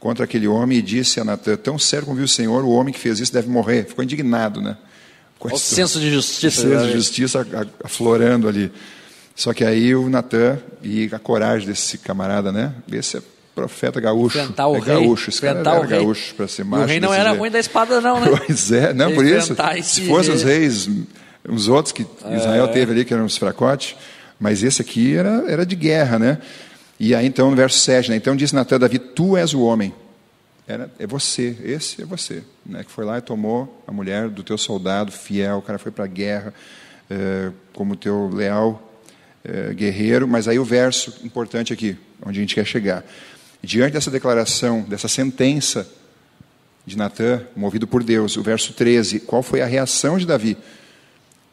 contra 0.00 0.24
aquele 0.24 0.48
homem 0.48 0.78
e 0.78 0.82
disse 0.82 1.20
a 1.20 1.24
Natan: 1.24 1.56
Tão 1.56 1.78
certo 1.78 2.06
como 2.06 2.16
viu 2.16 2.24
o 2.24 2.28
Senhor, 2.28 2.64
o 2.64 2.70
homem 2.70 2.92
que 2.92 3.00
fez 3.00 3.20
isso 3.20 3.32
deve 3.32 3.48
morrer. 3.48 3.86
Ficou 3.86 4.02
indignado, 4.04 4.60
né? 4.60 4.76
Com 5.38 5.54
o 5.54 5.58
senso 5.58 6.00
de 6.00 6.10
justiça. 6.10 6.66
O 6.66 6.70
senso 6.70 6.86
de 6.86 6.92
justiça 6.92 7.46
aflorando 7.84 8.48
ali. 8.48 8.72
Só 9.34 9.52
que 9.52 9.64
aí 9.64 9.94
o 9.94 10.08
Natan 10.08 10.58
e 10.82 11.08
a 11.12 11.18
coragem 11.18 11.68
desse 11.68 11.98
camarada, 11.98 12.50
né? 12.50 12.74
Esse 12.90 13.18
é 13.18 13.22
profeta 13.54 14.00
gaúcho. 14.00 14.38
Enfrentar 14.38 14.66
o 14.68 14.76
é 14.76 14.80
rei. 14.80 14.86
gaúcho, 14.86 15.30
esse 15.30 15.40
cara 15.40 15.60
era 15.60 15.86
gaúcho 15.86 16.34
para 16.34 16.48
ser 16.48 16.64
macho. 16.64 16.84
o 16.84 16.86
rei 16.86 17.00
não 17.00 17.12
era 17.12 17.30
jeito. 17.30 17.38
ruim 17.38 17.50
da 17.50 17.58
espada 17.58 18.00
não, 18.00 18.20
né? 18.20 18.26
Pois 18.46 18.72
é, 18.72 18.92
não, 18.92 19.12
por 19.14 19.24
isso. 19.24 19.54
Se 19.82 20.06
fossem 20.06 20.34
os 20.34 20.42
reis 20.42 20.88
os 21.48 21.68
outros 21.68 21.92
que 21.92 22.06
Israel 22.36 22.66
é. 22.66 22.68
teve 22.68 22.92
ali, 22.92 23.04
que 23.04 23.12
eram 23.14 23.24
os 23.24 23.36
fracotes, 23.36 23.96
mas 24.38 24.62
esse 24.62 24.82
aqui 24.82 25.14
era, 25.14 25.44
era 25.48 25.66
de 25.66 25.74
guerra, 25.74 26.18
né? 26.18 26.38
E 27.00 27.14
aí 27.14 27.26
então, 27.26 27.50
no 27.50 27.56
verso 27.56 27.78
7, 27.80 28.10
né? 28.10 28.16
Então 28.16 28.36
disse 28.36 28.54
Natan 28.54 28.78
Davi, 28.78 28.98
tu 28.98 29.36
és 29.36 29.54
o 29.54 29.62
homem. 29.62 29.94
Era, 30.66 30.90
é 30.98 31.06
você, 31.06 31.56
esse 31.64 32.02
é 32.02 32.04
você, 32.04 32.42
né? 32.64 32.84
Que 32.84 32.90
foi 32.90 33.04
lá 33.04 33.18
e 33.18 33.20
tomou 33.20 33.82
a 33.86 33.92
mulher 33.92 34.28
do 34.28 34.42
teu 34.42 34.58
soldado 34.58 35.10
fiel, 35.10 35.58
o 35.58 35.62
cara 35.62 35.78
foi 35.78 35.90
para 35.90 36.04
a 36.04 36.08
guerra 36.08 36.52
é, 37.08 37.50
como 37.72 37.96
teu 37.96 38.28
leal 38.28 39.00
é, 39.44 39.72
guerreiro. 39.72 40.28
Mas 40.28 40.46
aí 40.46 40.58
o 40.58 40.64
verso 40.64 41.20
importante 41.24 41.72
aqui, 41.72 41.96
onde 42.24 42.38
a 42.38 42.42
gente 42.42 42.54
quer 42.54 42.66
chegar. 42.66 43.04
Diante 43.62 43.92
dessa 43.92 44.10
declaração, 44.10 44.82
dessa 44.82 45.08
sentença 45.08 45.88
de 46.84 46.96
Natan, 46.96 47.42
movido 47.56 47.86
por 47.86 48.02
Deus, 48.02 48.36
o 48.36 48.42
verso 48.42 48.72
13, 48.72 49.20
qual 49.20 49.42
foi 49.42 49.60
a 49.60 49.66
reação 49.66 50.18
de 50.18 50.26
Davi? 50.26 50.56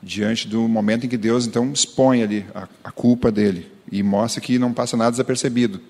Diante 0.06 0.48
do 0.48 0.68
momento 0.68 1.08
em 1.08 1.10
que 1.10 1.18
Deus 1.18 1.48
então 1.48 1.74
expõe 1.74 2.22
ali 2.22 2.46
a, 2.54 2.68
a 2.84 2.91
culpa 2.91 3.32
dele 3.32 3.72
e 3.91 4.04
mostra 4.04 4.39
que 4.39 4.60
não 4.60 4.72
passa 4.72 4.96
nada 4.96 5.10
desapercebido 5.10 5.82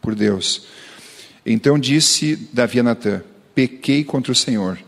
por 0.00 0.14
Deus. 0.14 0.66
Então 1.44 1.78
disse 1.78 2.48
Davi 2.50 2.80
a 2.80 2.82
Natã: 2.82 3.22
Pequei 3.54 4.02
contra 4.04 4.32
o 4.32 4.34
Senhor. 4.34 4.78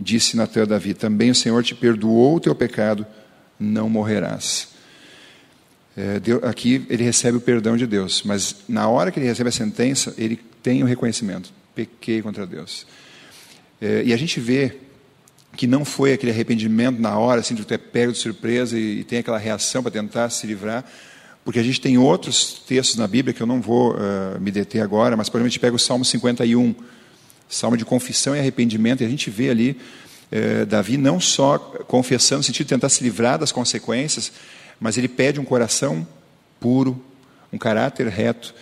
Disse 0.00 0.36
Natã 0.36 0.62
a 0.62 0.66
Davi: 0.66 0.94
Também 0.94 1.30
o 1.30 1.34
Senhor 1.34 1.64
te 1.64 1.74
perdoou 1.74 2.36
o 2.36 2.40
teu 2.40 2.54
pecado, 2.54 3.04
não 3.58 3.90
morrerás. 3.90 4.68
É, 5.96 6.20
Deus, 6.20 6.44
aqui 6.44 6.86
ele 6.88 7.02
recebe 7.02 7.38
o 7.38 7.40
perdão 7.40 7.76
de 7.76 7.88
Deus, 7.88 8.22
mas 8.24 8.56
na 8.68 8.86
hora 8.88 9.10
que 9.10 9.18
ele 9.18 9.26
recebe 9.26 9.48
a 9.48 9.52
sentença, 9.52 10.14
ele 10.16 10.38
tem 10.62 10.80
o 10.80 10.86
reconhecimento: 10.86 11.52
pequei 11.74 12.22
contra 12.22 12.46
Deus. 12.46 12.86
É, 13.80 14.04
e 14.04 14.12
a 14.12 14.16
gente 14.16 14.38
vê 14.38 14.85
que 15.56 15.66
não 15.66 15.84
foi 15.84 16.12
aquele 16.12 16.32
arrependimento 16.32 17.00
na 17.00 17.18
hora, 17.18 17.40
assim, 17.40 17.54
de 17.54 17.64
ter 17.64 17.78
pego 17.78 18.12
de 18.12 18.18
surpresa 18.18 18.78
e, 18.78 19.00
e 19.00 19.04
tem 19.04 19.20
aquela 19.20 19.38
reação 19.38 19.82
para 19.82 19.90
tentar 19.90 20.28
se 20.30 20.46
livrar, 20.46 20.84
porque 21.44 21.58
a 21.58 21.62
gente 21.62 21.80
tem 21.80 21.96
outros 21.96 22.62
textos 22.66 22.96
na 22.96 23.06
Bíblia 23.06 23.32
que 23.32 23.40
eu 23.40 23.46
não 23.46 23.60
vou 23.60 23.94
uh, 23.94 24.40
me 24.40 24.50
deter 24.50 24.82
agora, 24.82 25.16
mas 25.16 25.28
gente 25.28 25.58
pega 25.58 25.74
o 25.74 25.78
Salmo 25.78 26.04
51, 26.04 26.74
Salmo 27.48 27.76
de 27.76 27.84
confissão 27.84 28.34
e 28.36 28.38
arrependimento, 28.38 29.02
e 29.02 29.06
a 29.06 29.08
gente 29.08 29.30
vê 29.30 29.48
ali 29.48 29.78
uh, 30.32 30.66
Davi 30.66 30.96
não 30.96 31.18
só 31.18 31.58
confessando 31.58 32.38
no 32.38 32.44
sentido 32.44 32.66
de 32.66 32.74
tentar 32.74 32.88
se 32.88 33.02
livrar 33.02 33.38
das 33.38 33.52
consequências, 33.52 34.32
mas 34.78 34.98
ele 34.98 35.08
pede 35.08 35.40
um 35.40 35.44
coração 35.44 36.06
puro, 36.60 37.02
um 37.52 37.58
caráter 37.58 38.08
reto. 38.08 38.54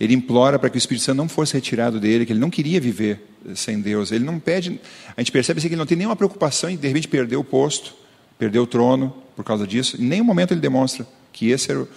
Ele 0.00 0.14
implora 0.14 0.58
para 0.58 0.70
que 0.70 0.76
o 0.76 0.78
Espírito 0.78 1.04
Santo 1.04 1.18
não 1.18 1.28
fosse 1.28 1.52
retirado 1.52 2.00
dele, 2.00 2.24
que 2.24 2.32
ele 2.32 2.40
não 2.40 2.48
queria 2.48 2.80
viver 2.80 3.22
sem 3.54 3.80
Deus. 3.80 4.10
Ele 4.10 4.24
não 4.24 4.40
pede. 4.40 4.80
A 5.14 5.20
gente 5.20 5.30
percebe 5.30 5.58
assim, 5.58 5.68
que 5.68 5.74
ele 5.74 5.78
não 5.78 5.86
tem 5.86 5.98
nenhuma 5.98 6.16
preocupação 6.16 6.70
em 6.70 6.76
de 6.76 6.88
repente 6.88 7.06
perder 7.06 7.36
o 7.36 7.44
posto, 7.44 7.94
perder 8.38 8.58
o 8.58 8.66
trono 8.66 9.14
por 9.36 9.44
causa 9.44 9.66
disso. 9.66 10.00
Em 10.00 10.06
nenhum 10.06 10.24
momento 10.24 10.52
ele 10.54 10.60
demonstra 10.60 11.06
que 11.32 11.50
esse 11.50 11.70
era 11.70 11.80
o, 11.80 11.88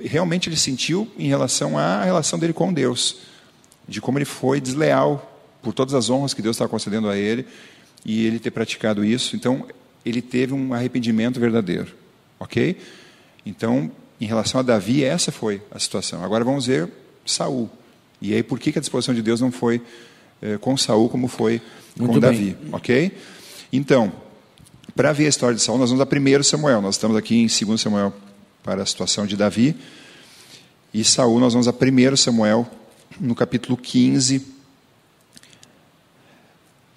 realmente 0.00 0.48
ele 0.48 0.56
sentiu 0.56 1.10
em 1.18 1.28
relação 1.28 1.78
à 1.78 2.02
relação 2.04 2.38
dele 2.38 2.52
com 2.52 2.72
Deus, 2.72 3.18
de 3.86 4.00
como 4.00 4.18
ele 4.18 4.24
foi 4.24 4.60
desleal 4.60 5.32
por 5.62 5.74
todas 5.74 5.94
as 5.94 6.08
honras 6.08 6.32
que 6.32 6.42
Deus 6.42 6.56
estava 6.56 6.68
concedendo 6.68 7.08
a 7.08 7.16
ele 7.16 7.46
e 8.04 8.26
ele 8.26 8.38
ter 8.38 8.50
praticado 8.50 9.04
isso. 9.04 9.36
Então, 9.36 9.66
ele 10.04 10.22
teve 10.22 10.54
um 10.54 10.72
arrependimento 10.72 11.38
verdadeiro, 11.40 11.88
ok? 12.38 12.76
Então, 13.44 13.90
em 14.20 14.26
relação 14.26 14.60
a 14.60 14.62
Davi, 14.62 15.04
essa 15.04 15.30
foi 15.30 15.60
a 15.70 15.78
situação. 15.78 16.24
Agora 16.24 16.44
vamos 16.44 16.66
ver 16.66 16.88
Saul. 17.26 17.68
E 18.20 18.32
aí, 18.34 18.42
por 18.42 18.58
que, 18.58 18.72
que 18.72 18.78
a 18.78 18.80
disposição 18.80 19.14
de 19.14 19.22
Deus 19.22 19.40
não 19.40 19.52
foi 19.52 19.82
eh, 20.40 20.58
com 20.58 20.76
Saul 20.76 21.08
como 21.08 21.28
foi 21.28 21.60
Muito 21.98 22.14
com 22.14 22.20
bem. 22.20 22.20
Davi, 22.20 22.56
ok? 22.72 23.12
Então, 23.72 24.12
para 24.94 25.12
ver 25.12 25.26
a 25.26 25.28
história 25.28 25.54
de 25.54 25.62
Saul, 25.62 25.78
nós 25.78 25.90
vamos 25.90 26.02
a 26.02 26.40
1 26.40 26.42
Samuel. 26.42 26.80
Nós 26.80 26.94
estamos 26.94 27.16
aqui 27.16 27.36
em 27.36 27.46
2 27.46 27.80
Samuel 27.80 28.12
para 28.62 28.82
a 28.82 28.86
situação 28.86 29.26
de 29.26 29.36
Davi. 29.36 29.76
E 30.92 31.04
Saul, 31.04 31.38
nós 31.38 31.52
vamos 31.52 31.68
a 31.68 31.72
1 31.72 32.16
Samuel, 32.16 32.66
no 33.20 33.34
capítulo 33.34 33.76
15. 33.76 34.46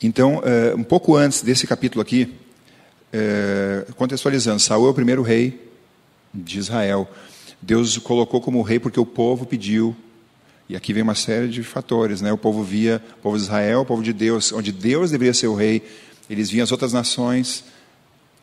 Então, 0.02 0.42
eh, 0.46 0.74
um 0.76 0.84
pouco 0.84 1.16
antes 1.16 1.42
desse 1.42 1.68
capítulo 1.68 2.02
aqui, 2.02 2.34
eh, 3.12 3.86
contextualizando, 3.98 4.60
Saul 4.60 4.88
é 4.88 4.90
o 4.90 4.94
primeiro 4.94 5.22
rei 5.22 5.70
de 6.34 6.60
Israel. 6.60 7.10
Deus 7.62 7.98
o 7.98 8.02
colocou 8.02 8.40
como 8.40 8.62
rei 8.62 8.80
porque 8.80 9.00
o 9.00 9.06
povo 9.06 9.46
pediu. 9.46 9.96
E 10.70 10.76
aqui 10.76 10.94
vem 10.94 11.02
uma 11.02 11.16
série 11.16 11.48
de 11.48 11.64
fatores, 11.64 12.22
né? 12.22 12.32
O 12.32 12.38
povo 12.38 12.64
via, 12.64 13.04
o 13.18 13.22
povo 13.22 13.38
de 13.38 13.44
Israel, 13.44 13.82
o 13.82 13.86
povo 13.86 14.04
de 14.04 14.14
Deus, 14.14 14.54
onde 14.54 14.72
Deus 14.72 15.10
deveria 15.10 15.34
ser 15.34 15.48
o 15.48 15.56
rei, 15.56 15.82
eles 16.30 16.52
viam 16.52 16.64
as 16.64 16.72
outras 16.72 16.94
nações 16.94 17.64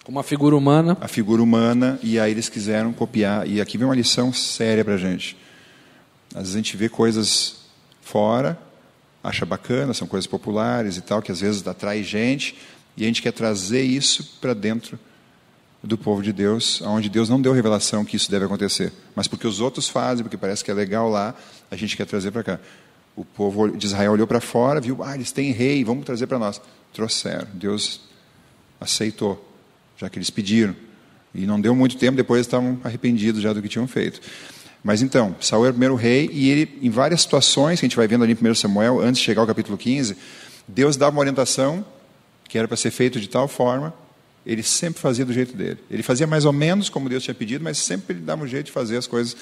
como 0.07 0.19
uma 0.19 0.23
figura 0.23 0.57
humana. 0.57 0.97
A 1.01 1.09
figura 1.09 1.43
humana, 1.43 1.99
e 2.01 2.19
aí 2.19 2.31
eles 2.31 2.49
quiseram 2.49 2.93
copiar. 2.93 3.49
E 3.49 3.61
aqui 3.61 3.77
vem 3.77 3.89
uma 3.89 3.95
lição 3.95 4.33
séria 4.33 4.85
para 4.85 4.95
a 4.95 4.97
gente. 4.97 5.37
Às 6.33 6.43
vezes 6.43 6.55
a 6.55 6.59
gente 6.59 6.77
vê 6.77 6.89
coisas 6.89 7.57
fora, 8.01 8.57
acha 9.23 9.45
bacana, 9.45 9.93
são 9.93 10.07
coisas 10.07 10.29
populares 10.29 10.97
e 10.97 11.01
tal, 11.01 11.21
que 11.21 11.33
às 11.33 11.41
vezes 11.41 11.67
atrai 11.67 12.05
gente, 12.05 12.57
e 12.97 13.03
a 13.03 13.07
gente 13.09 13.21
quer 13.21 13.33
trazer 13.33 13.83
isso 13.83 14.39
para 14.41 14.55
dentro 14.55 14.97
do 15.87 15.97
povo 15.97 16.23
de 16.23 16.33
Deus, 16.33 16.83
onde 16.83 17.09
Deus 17.09 17.29
não 17.29 17.41
deu 17.41 17.53
revelação 17.53 18.05
que 18.05 18.17
isso 18.17 18.31
deve 18.31 18.45
acontecer, 18.45 18.93
mas 19.15 19.29
porque 19.29 19.47
os 19.47 19.61
outros 19.61 19.89
fazem, 19.89 20.23
porque 20.25 20.37
parece 20.37 20.65
que 20.65 20.71
é 20.71 20.75
legal 20.75 21.09
lá, 21.09 21.35
a 21.71 21.77
gente 21.77 21.97
quer 21.97 22.07
trazer 22.07 22.31
para 22.31 22.43
cá. 22.43 22.61
O 23.15 23.25
povo 23.25 23.71
de 23.71 23.87
Israel 23.87 24.13
olhou 24.13 24.27
para 24.27 24.41
fora, 24.41 24.81
viu, 24.81 25.03
ah, 25.03 25.15
eles 25.15 25.33
têm 25.33 25.53
rei, 25.53 25.83
vamos 25.85 26.05
trazer 26.05 26.27
para 26.27 26.39
nós. 26.39 26.61
Trouxeram, 26.93 27.49
Deus 27.55 28.01
aceitou 28.81 29.43
já 29.97 30.11
que 30.11 30.19
eles 30.19 30.31
pediram. 30.31 30.77
E 31.35 31.47
não 31.47 31.61
deu 31.61 31.75
muito 31.75 31.97
tempo, 31.97 32.17
depois 32.17 32.43
estavam 32.43 32.81
arrependidos 32.85 33.43
já 33.43 33.53
do 33.53 33.63
que 33.63 33.69
tinham 33.69 33.87
feito. 33.87 34.21
Mas 34.83 35.03
então, 35.03 35.35
Saul 35.41 35.65
era 35.65 35.71
o 35.71 35.75
primeiro 35.75 35.95
rei, 35.95 36.31
e 36.33 36.49
ele, 36.49 36.79
em 36.81 36.91
várias 36.91 37.23
situações 37.23 37.81
que 37.81 37.87
a 37.87 37.89
gente 37.89 37.97
vai 37.97 38.07
vendo 38.07 38.25
ali 38.25 38.37
em 38.41 38.49
1 38.49 38.55
Samuel, 38.55 39.01
antes 39.01 39.19
de 39.19 39.25
chegar 39.25 39.41
ao 39.41 39.47
capítulo 39.47 39.77
15, 39.77 40.17
Deus 40.69 40.97
dava 40.97 41.17
uma 41.17 41.21
orientação 41.21 41.85
que 42.49 42.57
era 42.57 42.69
para 42.69 42.77
ser 42.77 42.91
feito 42.91 43.21
de 43.21 43.29
tal 43.29 43.49
forma, 43.49 43.93
ele 44.47 44.63
sempre 44.63 45.01
fazia 45.01 45.25
do 45.25 45.33
jeito 45.33 45.57
dele. 45.57 45.79
Ele 45.91 46.03
fazia 46.03 46.27
mais 46.27 46.45
ou 46.45 46.53
menos 46.53 46.89
como 46.89 47.09
Deus 47.09 47.25
tinha 47.25 47.35
pedido, 47.35 47.65
mas 47.65 47.79
sempre 47.79 48.15
ele 48.17 48.23
dava 48.23 48.45
um 48.45 48.47
jeito 48.47 48.67
de 48.67 48.73
fazer 48.73 48.97
as 48.97 49.07
coisas 49.07 49.37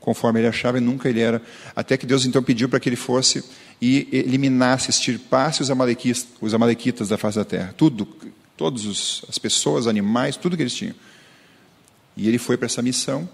conforme 0.00 0.40
ele 0.40 0.46
achava, 0.46 0.76
e 0.76 0.80
nunca 0.82 1.08
ele 1.08 1.20
era. 1.20 1.40
Até 1.74 1.96
que 1.96 2.04
Deus 2.04 2.26
então 2.26 2.42
pediu 2.42 2.68
para 2.68 2.78
que 2.78 2.88
ele 2.88 2.96
fosse 2.96 3.42
e 3.80 4.06
eliminasse, 4.12 4.90
extirpasse 4.90 5.62
os 5.62 5.70
amalequitas, 5.70 6.26
os 6.42 6.52
amalequitas 6.52 7.08
da 7.08 7.16
face 7.16 7.38
da 7.38 7.44
terra. 7.44 7.74
Tudo, 7.76 8.06
Todas 8.56 9.22
as 9.28 9.36
pessoas, 9.36 9.86
animais, 9.86 10.36
tudo 10.36 10.56
que 10.56 10.62
eles 10.62 10.74
tinham. 10.74 10.94
E 12.16 12.28
ele 12.28 12.38
foi 12.38 12.56
para 12.56 12.66
essa 12.66 12.80
missão. 12.80 13.28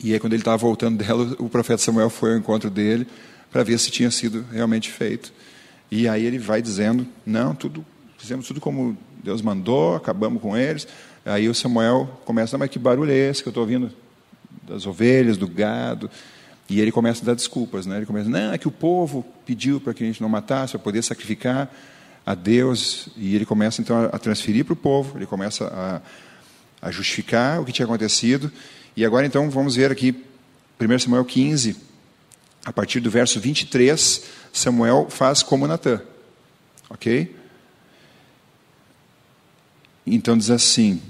E 0.00 0.14
aí, 0.14 0.20
quando 0.20 0.32
ele 0.32 0.40
estava 0.40 0.56
voltando 0.56 0.96
dela, 1.04 1.36
o 1.38 1.48
profeta 1.48 1.82
Samuel 1.82 2.08
foi 2.08 2.32
ao 2.32 2.38
encontro 2.38 2.70
dele 2.70 3.06
para 3.50 3.62
ver 3.62 3.78
se 3.78 3.90
tinha 3.90 4.10
sido 4.10 4.46
realmente 4.50 4.90
feito. 4.90 5.32
E 5.90 6.08
aí 6.08 6.24
ele 6.24 6.38
vai 6.38 6.62
dizendo: 6.62 7.06
Não, 7.26 7.54
tudo, 7.54 7.84
fizemos 8.18 8.46
tudo 8.46 8.60
como 8.60 8.98
Deus 9.22 9.40
mandou, 9.40 9.94
acabamos 9.94 10.42
com 10.42 10.56
eles. 10.56 10.86
Aí 11.24 11.48
o 11.48 11.54
Samuel 11.54 12.20
começa: 12.24 12.58
Mas 12.58 12.68
que 12.68 12.78
barulho 12.78 13.10
é 13.10 13.16
esse 13.16 13.42
que 13.42 13.48
eu 13.48 13.50
estou 13.50 13.62
ouvindo? 13.62 13.90
Das 14.66 14.86
ovelhas, 14.86 15.38
do 15.38 15.48
gado. 15.48 16.10
E 16.68 16.80
ele 16.80 16.92
começa 16.92 17.22
a 17.22 17.26
dar 17.26 17.34
desculpas. 17.34 17.86
Né? 17.86 17.96
Ele 17.96 18.06
começa: 18.06 18.28
Não, 18.28 18.52
é 18.52 18.58
que 18.58 18.68
o 18.68 18.72
povo 18.72 19.24
pediu 19.46 19.80
para 19.80 19.94
que 19.94 20.04
a 20.04 20.06
gente 20.06 20.20
não 20.20 20.28
matasse, 20.28 20.72
para 20.72 20.80
poder 20.80 21.02
sacrificar 21.02 21.72
a 22.26 22.34
Deus, 22.34 23.08
e 23.16 23.34
ele 23.34 23.46
começa 23.46 23.80
então 23.80 24.10
a 24.12 24.18
transferir 24.18 24.62
para 24.62 24.74
o 24.74 24.76
povo, 24.76 25.16
ele 25.16 25.24
começa 25.24 25.66
a, 25.66 26.88
a 26.88 26.90
justificar 26.90 27.58
o 27.58 27.64
que 27.64 27.72
tinha 27.72 27.86
acontecido. 27.86 28.52
E 28.94 29.02
agora 29.02 29.26
então 29.26 29.48
vamos 29.48 29.76
ver 29.76 29.90
aqui, 29.90 30.14
1 30.78 30.98
Samuel 30.98 31.24
15, 31.24 31.74
a 32.66 32.72
partir 32.72 33.00
do 33.00 33.10
verso 33.10 33.40
23, 33.40 34.24
Samuel 34.52 35.06
faz 35.08 35.42
como 35.42 35.66
Natã. 35.66 36.02
Ok? 36.90 37.34
Então 40.14 40.36
diz 40.36 40.50
assim: 40.50 41.00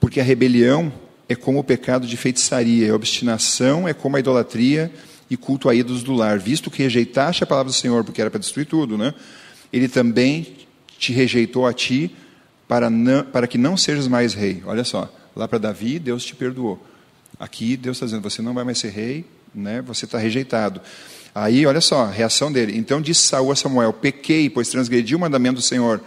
Porque 0.00 0.20
a 0.20 0.24
rebelião 0.24 0.92
é 1.28 1.34
como 1.34 1.58
o 1.58 1.64
pecado 1.64 2.06
de 2.06 2.16
feitiçaria, 2.16 2.92
a 2.92 2.96
obstinação 2.96 3.88
é 3.88 3.94
como 3.94 4.16
a 4.16 4.20
idolatria 4.20 4.92
e 5.30 5.36
culto 5.36 5.68
a 5.68 5.74
ídolos 5.74 6.02
do 6.02 6.12
lar, 6.12 6.38
visto 6.38 6.70
que 6.70 6.82
rejeitaste 6.82 7.42
a 7.42 7.46
palavra 7.46 7.70
do 7.70 7.76
Senhor, 7.76 8.04
porque 8.04 8.20
era 8.20 8.30
para 8.30 8.40
destruir 8.40 8.66
tudo, 8.66 8.98
né? 8.98 9.14
ele 9.72 9.88
também 9.88 10.54
te 10.98 11.12
rejeitou 11.12 11.66
a 11.66 11.72
ti 11.72 12.14
para, 12.68 12.90
não, 12.90 13.24
para 13.24 13.46
que 13.46 13.56
não 13.56 13.76
sejas 13.76 14.06
mais 14.06 14.34
rei. 14.34 14.62
Olha 14.66 14.84
só, 14.84 15.12
lá 15.34 15.48
para 15.48 15.58
Davi, 15.58 15.98
Deus 15.98 16.24
te 16.24 16.36
perdoou. 16.36 16.84
Aqui, 17.40 17.76
Deus 17.76 17.96
está 17.96 18.06
dizendo: 18.06 18.22
você 18.22 18.42
não 18.42 18.52
vai 18.52 18.62
mais 18.62 18.78
ser 18.78 18.90
rei, 18.90 19.24
né? 19.54 19.80
você 19.80 20.04
está 20.04 20.18
rejeitado. 20.18 20.80
Aí, 21.34 21.64
olha 21.64 21.80
só, 21.80 22.02
a 22.02 22.10
reação 22.10 22.52
dele. 22.52 22.76
Então 22.76 23.00
disse 23.00 23.22
Saul 23.22 23.50
a 23.50 23.56
Samuel: 23.56 23.92
Pequei, 23.92 24.50
pois 24.50 24.68
transgredi 24.68 25.16
o 25.16 25.18
mandamento 25.18 25.56
do 25.56 25.62
Senhor 25.62 26.00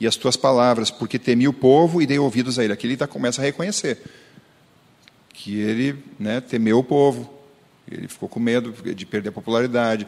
e 0.00 0.06
as 0.06 0.16
tuas 0.16 0.34
palavras, 0.34 0.90
porque 0.90 1.18
temi 1.18 1.46
o 1.46 1.52
povo 1.52 2.00
e 2.00 2.06
dei 2.06 2.18
ouvidos 2.18 2.58
a 2.58 2.64
ele. 2.64 2.72
Aqui 2.72 2.86
ele 2.86 2.96
tá, 2.96 3.06
começa 3.06 3.42
a 3.42 3.44
reconhecer 3.44 4.00
que 5.32 5.58
ele 5.58 6.02
né, 6.18 6.40
temeu 6.40 6.78
o 6.78 6.84
povo, 6.84 7.32
ele 7.90 8.08
ficou 8.08 8.28
com 8.28 8.40
medo 8.40 8.74
de 8.94 9.06
perder 9.06 9.30
a 9.30 9.32
popularidade, 9.32 10.06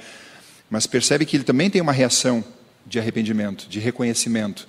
mas 0.68 0.86
percebe 0.86 1.24
que 1.24 1.36
ele 1.36 1.44
também 1.44 1.70
tem 1.70 1.80
uma 1.80 1.92
reação 1.92 2.44
de 2.86 2.98
arrependimento, 2.98 3.68
de 3.68 3.78
reconhecimento. 3.78 4.66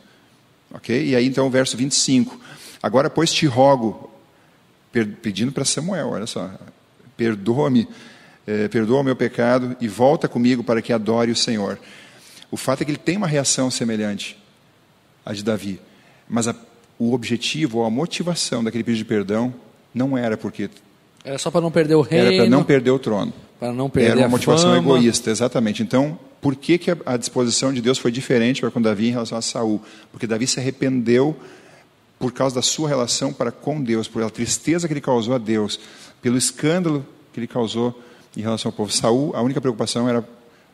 Ok? 0.72 1.06
E 1.06 1.16
aí 1.16 1.26
então 1.26 1.48
o 1.48 1.50
verso 1.50 1.78
25. 1.78 2.40
Agora, 2.82 3.10
pois, 3.10 3.34
te 3.34 3.46
rogo, 3.46 4.12
pedindo 5.22 5.52
para 5.52 5.64
Samuel, 5.64 6.10
olha 6.10 6.28
só, 6.28 6.50
perdoa-me, 7.16 7.88
eh, 8.46 8.68
perdoa 8.68 9.02
o 9.02 9.04
meu 9.04 9.16
pecado 9.16 9.76
e 9.80 9.88
volta 9.88 10.28
comigo 10.28 10.64
para 10.64 10.82
que 10.82 10.92
adore 10.92 11.32
o 11.32 11.36
Senhor. 11.36 11.80
O 12.52 12.58
fato 12.58 12.82
é 12.82 12.86
que 12.86 12.92
ele 12.92 12.98
tem 12.98 13.18
uma 13.18 13.28
reação 13.28 13.72
semelhante 13.72 14.43
à 15.26 15.34
de 15.34 15.44
Davi, 15.44 15.80
mas 16.28 16.48
a, 16.48 16.56
o 16.98 17.14
objetivo 17.14 17.80
ou 17.80 17.86
a 17.86 17.90
motivação 17.90 18.64
daquele 18.64 18.84
pedido 18.84 19.00
de 19.00 19.06
perdão 19.06 19.54
não 19.94 20.18
era 20.18 20.38
porque. 20.38 20.70
Era 21.24 21.38
só 21.38 21.50
para 21.50 21.62
não 21.62 21.72
perder 21.72 21.96
o 21.96 22.02
reino. 22.02 22.28
Era 22.28 22.38
para 22.38 22.50
não 22.50 22.64
perder 22.64 22.92
o 22.92 23.00
trono. 23.00 23.34
Para 23.60 23.72
não 23.72 23.90
perder 23.90 24.12
Era 24.12 24.20
uma 24.22 24.30
motivação 24.30 24.72
fama. 24.72 24.78
egoísta, 24.78 25.32
exatamente. 25.32 25.82
Então, 25.82 26.20
por 26.42 26.56
que, 26.56 26.78
que 26.78 26.92
a 27.06 27.16
disposição 27.16 27.72
de 27.74 27.82
Deus 27.82 27.98
foi 27.98 28.12
diferente 28.12 28.60
para 28.60 28.70
com 28.70 28.82
Davi 28.82 29.08
em 29.08 29.12
relação 29.12 29.38
a 29.38 29.42
Saul? 29.42 29.82
Porque 30.12 30.28
Davi 30.28 30.46
se 30.46 30.60
arrependeu 30.60 31.36
por 32.20 32.34
causa 32.34 32.56
da 32.56 32.62
sua 32.62 32.90
relação 32.90 33.32
para 33.32 33.52
com 33.52 33.82
Deus, 33.82 34.08
pela 34.08 34.30
tristeza 34.30 34.88
que 34.88 34.94
ele 34.94 35.02
causou 35.02 35.34
a 35.34 35.38
Deus, 35.38 35.80
pelo 36.22 36.38
escândalo 36.38 37.06
que 37.32 37.40
ele 37.40 37.48
causou 37.48 37.98
em 38.36 38.42
relação 38.42 38.70
ao 38.70 38.74
povo. 38.74 38.92
Saul, 38.92 39.34
a 39.36 39.42
única 39.42 39.62
preocupação 39.62 40.10
era 40.10 40.28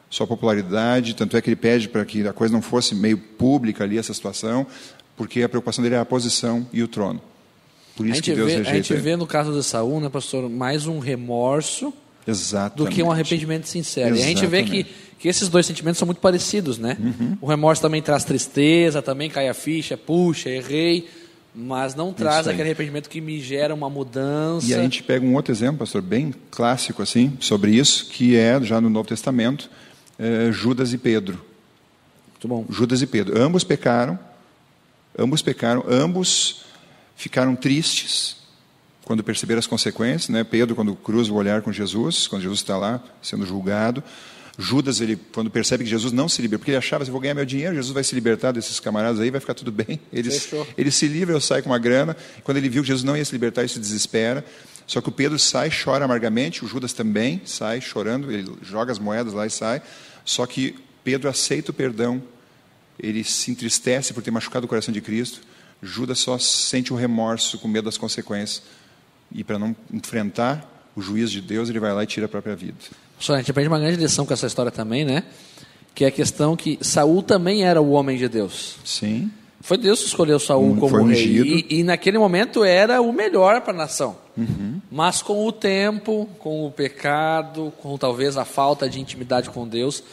sua 0.10 0.26
popularidade, 0.26 1.14
tanto 1.14 1.38
é 1.38 1.42
que 1.42 1.50
ele 1.50 1.56
pede 1.56 1.88
para 1.88 2.04
que 2.04 2.28
a 2.28 2.34
coisa 2.34 2.54
não 2.54 2.62
fosse 2.62 2.96
meio 2.96 3.18
pública 3.18 3.84
ali 3.84 3.98
essa 3.98 4.14
situação, 4.14 4.66
porque 5.16 5.44
a 5.44 5.50
preocupação 5.50 5.84
dele 5.84 5.96
era 5.96 6.02
a 6.02 6.06
posição 6.06 6.68
e 6.74 6.82
o 6.82 6.88
trono. 6.88 7.22
Por 7.96 8.08
isso 8.08 8.24
que 8.24 8.34
Deus 8.34 8.48
vê, 8.48 8.58
rejeita. 8.58 8.72
A 8.72 8.82
gente 8.82 8.94
vê 8.96 9.16
no 9.16 9.28
caso 9.28 9.54
de 9.54 9.64
Saul, 9.64 10.00
né, 10.00 10.10
pastor, 10.10 10.50
mais 10.50 10.88
um 10.88 11.00
remorso 11.00 11.94
Exatamente. 12.26 12.78
do 12.78 12.96
que 12.96 13.04
um 13.04 13.12
arrependimento 13.12 13.68
sincero. 13.68 14.16
E 14.16 14.24
a 14.24 14.26
gente 14.26 14.48
vê 14.48 14.64
que, 14.64 14.86
que 15.20 15.28
esses 15.28 15.50
dois 15.50 15.66
sentimentos 15.66 16.00
são 16.00 16.06
muito 16.06 16.22
parecidos, 16.22 16.78
né? 16.78 16.98
Uhum. 16.98 17.38
O 17.42 17.46
remorso 17.46 17.82
também 17.82 18.02
traz 18.02 18.24
tristeza, 18.24 19.02
também 19.02 19.30
cai 19.30 19.50
a 19.50 19.54
ficha, 19.54 19.98
puxa, 19.98 20.50
errei, 20.50 21.10
mas 21.54 21.94
não 21.94 22.14
traz 22.14 22.48
aquele 22.48 22.70
arrependimento 22.70 23.10
que 23.10 23.20
me 23.20 23.42
gera 23.42 23.74
uma 23.74 23.90
mudança. 23.90 24.66
E 24.66 24.74
a 24.74 24.82
gente 24.82 25.04
pega 25.04 25.26
um 25.26 25.36
outro 25.36 25.52
exemplo, 25.52 25.80
pastor, 25.80 26.02
bem 26.02 26.34
clássico 26.50 27.02
assim, 27.02 27.34
sobre 27.42 27.72
isso, 27.72 28.06
que 28.06 28.38
é 28.38 28.62
já 28.62 28.80
no 28.80 28.90
Novo 28.90 29.10
Testamento, 29.10 29.70
é, 30.20 30.52
Judas 30.52 30.92
e 30.94 30.98
Pedro. 30.98 31.40
Muito 32.32 32.48
bom. 32.48 32.66
Judas 32.70 33.02
e 33.02 33.08
Pedro, 33.08 33.42
ambos 33.42 33.64
pecaram, 33.64 34.20
ambos 35.18 35.42
pecaram, 35.42 35.84
ambos 35.88 36.66
ficaram 37.16 37.56
tristes 37.56 38.38
quando 39.04 39.24
perceberam 39.24 39.60
as 39.60 39.68
consequências, 39.68 40.30
né? 40.30 40.44
Pedro 40.44 40.76
quando 40.76 40.96
cruza 40.96 41.32
o 41.32 41.36
olhar 41.36 41.62
com 41.62 41.72
Jesus, 41.72 42.28
quando 42.28 42.44
Jesus 42.44 42.60
está 42.60 42.78
lá 42.78 43.02
sendo 43.22 43.46
julgado, 43.46 44.04
Judas, 44.62 45.00
ele, 45.00 45.16
quando 45.16 45.50
percebe 45.50 45.86
que 45.86 45.90
Jesus 45.90 46.12
não 46.12 46.28
se 46.28 46.42
liberta, 46.42 46.60
porque 46.60 46.72
ele 46.72 46.78
achava, 46.78 47.06
se 47.06 47.10
eu 47.10 47.14
vou 47.14 47.22
ganhar 47.22 47.34
meu 47.34 47.46
dinheiro, 47.46 47.74
Jesus 47.74 47.94
vai 47.94 48.04
se 48.04 48.14
libertar 48.14 48.52
desses 48.52 48.78
camaradas 48.78 49.22
aí, 49.22 49.32
vai 49.32 49.40
ficar 49.40 49.54
tudo 49.54 49.72
bem. 49.72 50.02
Ele, 50.12 50.30
Fechou. 50.30 50.68
ele 50.78 50.92
se 50.92 51.08
livra, 51.08 51.34
eu 51.34 51.40
saio 51.40 51.64
com 51.64 51.70
uma 51.70 51.80
grana. 51.80 52.16
Quando 52.44 52.58
ele 52.58 52.68
viu 52.68 52.82
que 52.82 52.90
Jesus 52.90 53.06
não 53.06 53.16
ia 53.16 53.24
se 53.24 53.32
libertar, 53.32 53.62
ele 53.62 53.70
se 53.70 53.80
desespera. 53.80 54.44
Só 54.86 55.00
que 55.00 55.08
o 55.08 55.12
Pedro 55.14 55.40
sai, 55.40 55.72
chora 55.72 56.04
amargamente, 56.04 56.66
o 56.66 56.68
Judas 56.68 56.92
também 56.92 57.42
sai 57.46 57.80
chorando, 57.80 58.30
ele 58.32 58.52
joga 58.62 58.92
as 58.92 59.00
moedas 59.00 59.34
lá 59.34 59.46
e 59.46 59.50
sai. 59.50 59.82
Só 60.30 60.46
que 60.46 60.76
Pedro 61.04 61.28
aceita 61.28 61.72
o 61.72 61.74
perdão, 61.74 62.22
ele 63.00 63.24
se 63.24 63.50
entristece 63.50 64.14
por 64.14 64.22
ter 64.22 64.30
machucado 64.30 64.68
o 64.68 64.70
coração 64.70 64.94
de 64.94 65.02
Cristo. 65.02 65.42
Judas 65.82 66.20
só 66.20 66.38
sente 66.38 66.94
o 66.94 66.96
remorso 66.96 67.58
com 67.58 67.68
medo 67.68 67.86
das 67.86 67.98
consequências. 67.98 68.62
E 69.32 69.44
para 69.44 69.58
não 69.58 69.76
enfrentar 69.92 70.92
o 70.96 71.02
juízo 71.02 71.32
de 71.32 71.42
Deus, 71.42 71.68
ele 71.68 71.80
vai 71.80 71.92
lá 71.94 72.04
e 72.04 72.06
tira 72.06 72.28
a 72.28 72.30
própria 72.30 72.56
vida. 72.56 72.76
Só 73.20 73.34
a 73.34 73.38
gente 73.40 73.50
aprende 73.50 73.70
uma 73.70 73.80
grande 73.80 73.98
lição 73.98 74.24
com 74.24 74.32
essa 74.34 74.46
história 74.46 74.72
também, 74.72 75.04
né? 75.04 75.24
Que 75.96 76.06
é 76.06 76.10
a 76.10 76.12
questão 76.12 76.56
que 76.56 76.78
Saul 76.80 77.24
também 77.24 77.64
era 77.64 77.82
o 77.82 77.90
homem 77.90 78.16
de 78.16 78.30
Deus. 78.30 78.76
Sim. 78.86 79.32
Foi 79.62 79.78
Deus 79.80 80.00
que 80.02 80.06
escolheu 80.06 80.40
Saul 80.40 80.74
Um- 80.74 80.76
como 80.80 81.04
rei. 81.08 81.66
E, 81.70 81.80
e 81.80 81.84
naquele 81.84 82.20
momento 82.20 82.64
era 82.64 83.02
o 83.02 83.12
melhor 83.12 83.62
para 83.62 83.74
a 83.74 83.78
nação. 83.78 84.16
Uhum. 84.38 84.69
Mas 84.92 85.22
com 85.22 85.46
o 85.46 85.52
tempo, 85.52 86.28
com 86.40 86.66
o 86.66 86.72
pecado, 86.72 87.72
com 87.82 87.98
talvez 87.98 88.38
a 88.38 88.46
falta 88.46 88.90
de 88.90 89.00
intimidade 89.00 89.50
com 89.50 89.68
Deus, 89.68 90.04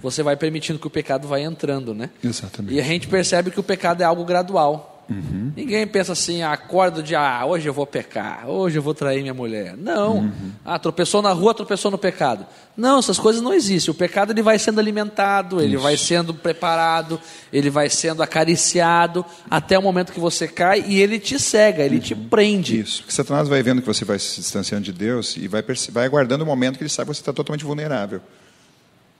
você 0.00 0.22
vai 0.22 0.36
permitindo 0.36 0.78
que 0.78 0.86
o 0.86 0.90
pecado 0.90 1.26
vai 1.26 1.42
entrando, 1.42 1.92
né? 1.92 2.10
Exatamente. 2.22 2.74
E 2.74 2.80
a 2.80 2.84
gente 2.84 3.08
percebe 3.08 3.50
que 3.50 3.58
o 3.58 3.62
pecado 3.62 4.02
é 4.02 4.04
algo 4.04 4.24
gradual. 4.24 4.99
Uhum. 5.10 5.52
Ninguém 5.56 5.84
pensa 5.88 6.12
assim, 6.12 6.40
ah, 6.40 6.52
acorda 6.52 7.02
de 7.02 7.16
ah, 7.16 7.44
hoje 7.44 7.68
eu 7.68 7.74
vou 7.74 7.84
pecar, 7.84 8.48
hoje 8.48 8.78
eu 8.78 8.82
vou 8.82 8.94
trair 8.94 9.20
minha 9.20 9.34
mulher. 9.34 9.76
Não. 9.76 10.18
Uhum. 10.18 10.52
Ah, 10.64 10.78
tropeçou 10.78 11.20
na 11.20 11.32
rua, 11.32 11.52
tropeçou 11.52 11.90
no 11.90 11.98
pecado. 11.98 12.46
Não, 12.76 13.00
essas 13.00 13.18
coisas 13.18 13.42
não 13.42 13.52
existem. 13.52 13.90
O 13.90 13.94
pecado 13.94 14.32
ele 14.32 14.40
vai 14.40 14.56
sendo 14.58 14.78
alimentado, 14.78 15.60
ele 15.60 15.76
vai 15.76 15.96
sendo 15.96 16.32
preparado, 16.32 17.20
ele 17.52 17.68
vai 17.68 17.90
sendo 17.90 18.22
acariciado 18.22 19.26
até 19.50 19.76
o 19.76 19.82
momento 19.82 20.12
que 20.12 20.20
você 20.20 20.46
cai 20.46 20.84
e 20.86 21.00
ele 21.00 21.18
te 21.18 21.38
cega, 21.40 21.82
ele 21.82 21.98
te 21.98 22.14
prende. 22.14 22.76
Uhum. 22.76 22.82
Isso. 22.82 23.02
Porque 23.02 23.12
Satanás 23.12 23.48
vai 23.48 23.62
vendo 23.64 23.82
que 23.82 23.88
você 23.88 24.04
vai 24.04 24.18
se 24.18 24.40
distanciando 24.40 24.84
de 24.84 24.92
Deus 24.92 25.36
e 25.36 25.48
vai, 25.48 25.64
vai 25.90 26.06
aguardando 26.06 26.44
o 26.44 26.46
momento 26.46 26.76
que 26.78 26.84
ele 26.84 26.90
sabe 26.90 27.10
que 27.10 27.16
você 27.16 27.20
está 27.20 27.32
totalmente 27.32 27.64
vulnerável. 27.64 28.20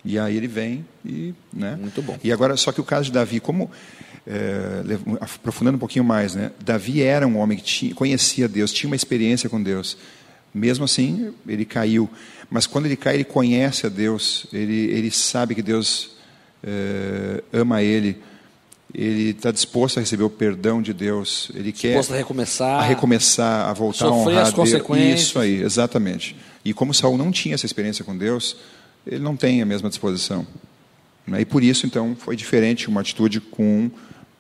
E 0.04 0.18
aí 0.18 0.36
ele 0.36 0.48
vem 0.48 0.84
e. 1.04 1.34
Né? 1.52 1.76
Muito 1.76 2.00
bom. 2.00 2.18
E 2.22 2.32
agora, 2.32 2.56
só 2.56 2.72
que 2.72 2.80
o 2.80 2.84
caso 2.84 3.04
de 3.04 3.12
Davi, 3.12 3.40
como. 3.40 3.70
É, 4.26 4.82
aprofundando 5.20 5.76
um 5.76 5.80
pouquinho 5.80 6.04
mais, 6.04 6.34
né? 6.34 6.50
Davi 6.64 7.02
era 7.02 7.26
um 7.26 7.38
homem 7.38 7.58
que 7.58 7.64
tinha, 7.64 7.94
conhecia 7.94 8.48
Deus, 8.48 8.72
tinha 8.72 8.88
uma 8.88 8.96
experiência 8.96 9.48
com 9.48 9.62
Deus. 9.62 9.96
Mesmo 10.52 10.84
assim, 10.84 11.32
ele 11.46 11.64
caiu. 11.64 12.08
Mas 12.50 12.66
quando 12.66 12.86
ele 12.86 12.96
cai, 12.96 13.14
ele 13.14 13.24
conhece 13.24 13.86
a 13.86 13.88
Deus, 13.88 14.46
ele, 14.52 14.90
ele 14.90 15.10
sabe 15.10 15.54
que 15.54 15.62
Deus 15.62 16.10
é, 16.62 17.42
ama 17.52 17.82
ele, 17.82 18.20
ele 18.92 19.30
está 19.30 19.52
disposto 19.52 19.98
a 19.98 20.00
receber 20.00 20.24
o 20.24 20.30
perdão 20.30 20.82
de 20.82 20.92
Deus, 20.92 21.50
ele 21.54 21.72
quer 21.72 21.88
Disposto 21.88 22.12
a 22.12 22.16
recomeçar. 22.16 22.80
a 22.80 22.82
recomeçar, 22.82 23.68
a 23.68 23.72
voltar 23.72 24.06
a 24.06 24.12
honrar 24.12 24.42
as 24.42 24.52
consequências. 24.52 25.20
Isso 25.28 25.38
aí, 25.38 25.62
exatamente. 25.62 26.36
E 26.64 26.74
como 26.74 26.92
Saul 26.92 27.16
não 27.16 27.30
tinha 27.30 27.54
essa 27.54 27.66
experiência 27.66 28.04
com 28.04 28.16
Deus, 28.16 28.56
ele 29.06 29.20
não 29.20 29.36
tem 29.36 29.62
a 29.62 29.66
mesma 29.66 29.88
disposição. 29.88 30.46
Né? 31.26 31.42
E 31.42 31.44
por 31.44 31.62
isso, 31.62 31.86
então, 31.86 32.16
foi 32.18 32.36
diferente 32.36 32.88
uma 32.88 33.00
atitude 33.00 33.40
com 33.40 33.62
um 33.62 33.90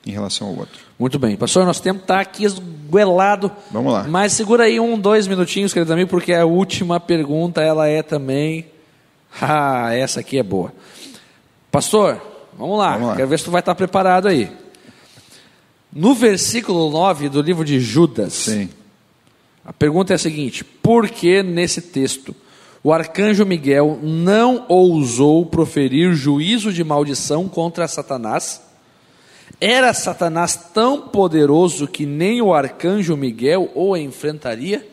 em 0.06 0.10
relação 0.10 0.48
ao 0.48 0.56
outro. 0.56 0.80
Muito 0.98 1.18
bem. 1.18 1.36
Pastor, 1.36 1.64
nosso 1.66 1.82
tempo 1.82 2.00
está 2.00 2.20
aqui 2.20 2.44
esguelado. 2.44 3.50
Vamos 3.70 3.92
lá. 3.92 4.04
Mas 4.08 4.32
segura 4.32 4.64
aí 4.64 4.80
um, 4.80 4.98
dois 4.98 5.26
minutinhos, 5.26 5.72
querido 5.72 5.92
amigo, 5.92 6.08
porque 6.08 6.32
a 6.32 6.44
última 6.44 6.98
pergunta, 6.98 7.60
ela 7.60 7.86
é 7.86 8.02
também... 8.02 8.66
Ah, 9.40 9.94
essa 9.94 10.18
aqui 10.18 10.38
é 10.38 10.42
boa. 10.42 10.72
Pastor, 11.70 12.20
vamos 12.58 12.76
lá. 12.76 12.94
Vamos 12.94 13.08
lá. 13.10 13.16
Quero 13.16 13.28
ver 13.28 13.38
se 13.38 13.44
tu 13.44 13.52
vai 13.52 13.60
estar 13.60 13.76
preparado 13.76 14.26
aí. 14.26 14.50
No 15.92 16.14
versículo 16.14 16.90
9 16.90 17.28
do 17.28 17.40
livro 17.40 17.64
de 17.64 17.78
Judas, 17.78 18.32
Sim. 18.32 18.68
a 19.64 19.72
pergunta 19.72 20.12
é 20.12 20.16
a 20.16 20.18
seguinte: 20.18 20.64
por 20.64 21.08
que 21.08 21.44
nesse 21.44 21.80
texto 21.80 22.34
o 22.82 22.92
arcanjo 22.92 23.44
Miguel 23.44 23.98
não 24.02 24.64
ousou 24.68 25.44
proferir 25.46 26.14
juízo 26.14 26.72
de 26.72 26.82
maldição 26.82 27.48
contra 27.48 27.86
Satanás? 27.86 28.62
Era 29.60 29.92
Satanás 29.92 30.56
tão 30.72 31.02
poderoso 31.08 31.86
que 31.86 32.06
nem 32.06 32.40
o 32.40 32.54
arcanjo 32.54 33.16
Miguel 33.16 33.70
o 33.74 33.96
enfrentaria? 33.96 34.86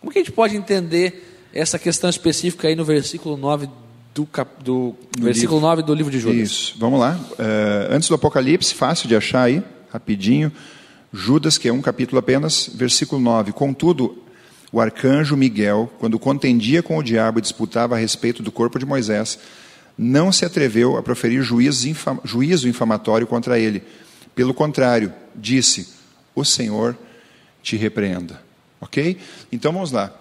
Como 0.00 0.12
que 0.12 0.18
a 0.18 0.22
gente 0.22 0.32
pode 0.32 0.56
entender 0.56 1.48
essa 1.52 1.78
questão 1.78 2.08
específica 2.08 2.68
aí 2.68 2.76
no 2.76 2.84
versículo 2.84 3.36
9 3.36 3.68
do, 4.14 4.24
cap- 4.26 4.62
do 4.62 4.94
versículo 5.18 5.60
9 5.60 5.82
do 5.82 5.92
livro 5.94 6.12
de 6.12 6.20
Judas? 6.20 6.36
Isso. 6.38 6.74
Vamos 6.78 7.00
lá. 7.00 7.18
Eh, 7.38 7.88
antes 7.90 8.08
do 8.08 8.14
Apocalipse, 8.14 8.74
fácil 8.74 9.08
de 9.08 9.16
achar 9.16 9.42
aí, 9.42 9.62
rapidinho. 9.90 10.52
Judas, 11.12 11.58
que 11.58 11.68
é 11.68 11.72
um 11.72 11.82
capítulo 11.82 12.18
apenas, 12.18 12.70
versículo 12.72 13.20
9. 13.20 13.52
Contudo, 13.52 14.21
o 14.72 14.80
arcanjo 14.80 15.36
Miguel, 15.36 15.92
quando 15.98 16.18
contendia 16.18 16.82
com 16.82 16.96
o 16.96 17.02
diabo 17.02 17.38
e 17.38 17.42
disputava 17.42 17.94
a 17.94 17.98
respeito 17.98 18.42
do 18.42 18.50
corpo 18.50 18.78
de 18.78 18.86
Moisés, 18.86 19.38
não 19.98 20.32
se 20.32 20.44
atreveu 20.46 20.96
a 20.96 21.02
proferir 21.02 21.42
juízo, 21.42 21.86
infam- 21.88 22.18
juízo 22.24 22.66
infamatório 22.68 23.26
contra 23.26 23.58
ele. 23.58 23.82
Pelo 24.34 24.54
contrário, 24.54 25.12
disse: 25.34 25.90
O 26.34 26.42
Senhor 26.44 26.96
te 27.62 27.76
repreenda. 27.76 28.40
Ok? 28.80 29.18
Então 29.52 29.72
vamos 29.72 29.92
lá. 29.92 30.12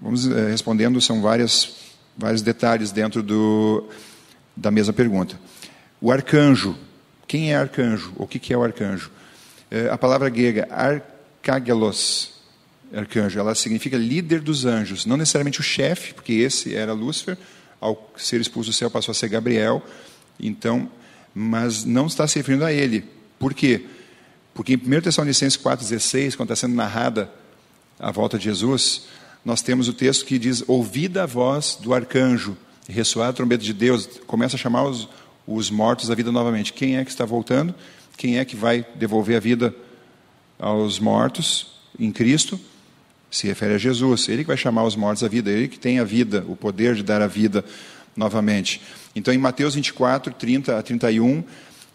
Vamos 0.00 0.26
eh, 0.26 0.48
respondendo, 0.50 0.98
são 1.00 1.20
várias, 1.20 1.76
vários 2.16 2.40
detalhes 2.40 2.90
dentro 2.90 3.22
do, 3.22 3.86
da 4.56 4.70
mesma 4.70 4.92
pergunta. 4.94 5.38
O 6.00 6.10
arcanjo. 6.10 6.74
Quem 7.28 7.52
é 7.52 7.56
arcanjo? 7.56 8.12
O 8.16 8.26
que 8.26 8.38
que 8.38 8.52
é 8.52 8.56
o 8.56 8.64
arcanjo? 8.64 9.10
Eh, 9.70 9.88
a 9.90 9.98
palavra 9.98 10.28
grega 10.30 10.66
arcagelos, 10.70 12.32
arcanjo, 12.92 13.38
ela 13.38 13.54
significa 13.54 13.96
líder 13.96 14.40
dos 14.40 14.64
anjos. 14.64 15.06
Não 15.06 15.16
necessariamente 15.16 15.60
o 15.60 15.62
chefe, 15.62 16.14
porque 16.14 16.32
esse 16.32 16.74
era 16.74 16.92
Lúcifer. 16.92 17.36
Ao 17.80 18.12
ser 18.16 18.40
expulso 18.40 18.70
do 18.70 18.72
céu 18.74 18.90
passou 18.90 19.12
a 19.12 19.14
ser 19.14 19.28
Gabriel. 19.28 19.82
Então, 20.38 20.90
mas 21.34 21.84
não 21.84 22.06
está 22.06 22.26
se 22.26 22.38
referindo 22.38 22.64
a 22.64 22.72
ele. 22.72 23.04
Por 23.38 23.54
quê? 23.54 23.84
Porque 24.52 24.74
em 24.74 24.76
1 24.76 25.00
Tessalonicenses 25.02 25.58
4,16, 25.58 26.36
quando 26.36 26.52
está 26.52 26.66
sendo 26.66 26.74
narrada 26.74 27.30
a 27.98 28.10
volta 28.10 28.38
de 28.38 28.44
Jesus, 28.44 29.06
nós 29.44 29.62
temos 29.62 29.88
o 29.88 29.92
texto 29.92 30.24
que 30.24 30.38
diz: 30.38 30.62
Ouvida 30.66 31.22
a 31.22 31.26
voz 31.26 31.78
do 31.80 31.94
arcanjo, 31.94 32.56
ressoar 32.88 33.28
a 33.28 33.32
trombeta 33.32 33.62
de 33.62 33.72
Deus, 33.72 34.06
começa 34.26 34.56
a 34.56 34.58
chamar 34.58 34.84
os, 34.84 35.08
os 35.46 35.70
mortos 35.70 36.10
à 36.10 36.14
vida 36.14 36.32
novamente. 36.32 36.72
Quem 36.72 36.96
é 36.96 37.04
que 37.04 37.10
está 37.10 37.24
voltando? 37.24 37.74
Quem 38.16 38.38
é 38.38 38.44
que 38.44 38.56
vai 38.56 38.84
devolver 38.96 39.36
a 39.36 39.40
vida 39.40 39.74
aos 40.58 40.98
mortos 40.98 41.72
em 41.98 42.12
Cristo? 42.12 42.60
Se 43.30 43.46
refere 43.46 43.74
a 43.74 43.78
Jesus. 43.78 44.28
Ele 44.28 44.42
que 44.42 44.48
vai 44.48 44.56
chamar 44.56 44.84
os 44.84 44.96
mortos 44.96 45.22
à 45.22 45.28
vida, 45.28 45.50
ele 45.50 45.68
que 45.68 45.78
tem 45.78 45.98
a 45.98 46.04
vida, 46.04 46.44
o 46.48 46.56
poder 46.56 46.94
de 46.94 47.02
dar 47.02 47.22
a 47.22 47.26
vida 47.26 47.64
novamente. 48.16 48.80
Então, 49.14 49.32
em 49.32 49.38
Mateus 49.38 49.74
24, 49.74 50.32
30 50.34 50.78
a 50.78 50.82
31, 50.82 51.42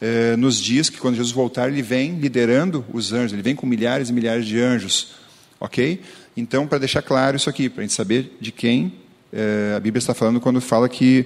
eh, 0.02 0.36
nos 0.38 0.62
diz 0.62 0.90
que 0.90 0.98
quando 0.98 1.16
Jesus 1.16 1.34
voltar, 1.34 1.70
ele 1.70 1.82
vem 1.82 2.20
liderando 2.20 2.86
os 2.92 3.14
anjos, 3.14 3.34
ele 3.34 3.42
vem 3.42 3.56
com 3.56 3.66
milhares 3.66 4.10
e 4.10 4.14
milhares 4.14 4.46
de 4.46 4.60
anjos. 4.60 5.16
Ok? 5.60 6.02
Então, 6.36 6.68
para 6.68 6.78
deixar 6.78 7.02
claro 7.02 7.38
isso 7.38 7.50
aqui, 7.50 7.70
para 7.70 7.82
a 7.82 7.86
gente 7.86 7.94
saber 7.94 8.38
de 8.42 8.52
quem 8.52 8.94
eh, 9.32 9.74
a 9.76 9.80
Bíblia 9.80 10.00
está 10.00 10.14
falando 10.14 10.40
quando 10.40 10.60
fala 10.60 10.90
que 10.90 11.26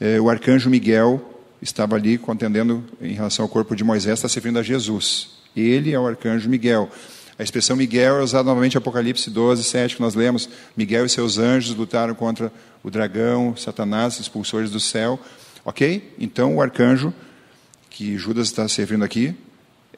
eh, 0.00 0.20
o 0.20 0.28
arcanjo 0.28 0.68
Miguel 0.68 1.20
estava 1.60 1.96
ali 1.96 2.18
contendendo 2.18 2.84
em 3.00 3.12
relação 3.12 3.44
ao 3.44 3.48
corpo 3.48 3.74
de 3.74 3.84
Moisés, 3.84 4.18
está 4.18 4.28
se 4.28 4.34
referindo 4.34 4.58
a 4.58 4.62
Jesus. 4.62 5.30
Ele 5.56 5.92
é 5.92 5.98
o 5.98 6.06
arcanjo 6.06 6.48
Miguel. 6.48 6.90
A 7.42 7.44
expressão 7.44 7.74
Miguel 7.74 8.18
é 8.18 8.22
usada 8.22 8.44
novamente 8.44 8.74
em 8.74 8.78
Apocalipse 8.78 9.28
12, 9.28 9.64
7, 9.64 9.96
que 9.96 10.00
nós 10.00 10.14
lemos. 10.14 10.48
Miguel 10.76 11.04
e 11.04 11.08
seus 11.08 11.38
anjos 11.38 11.74
lutaram 11.74 12.14
contra 12.14 12.52
o 12.84 12.88
dragão, 12.88 13.56
Satanás, 13.56 14.20
expulsores 14.20 14.70
do 14.70 14.78
céu. 14.78 15.18
Ok? 15.64 16.14
Então, 16.20 16.54
o 16.54 16.62
arcanjo 16.62 17.12
que 17.90 18.16
Judas 18.16 18.46
está 18.46 18.68
servindo 18.68 19.04
aqui 19.04 19.34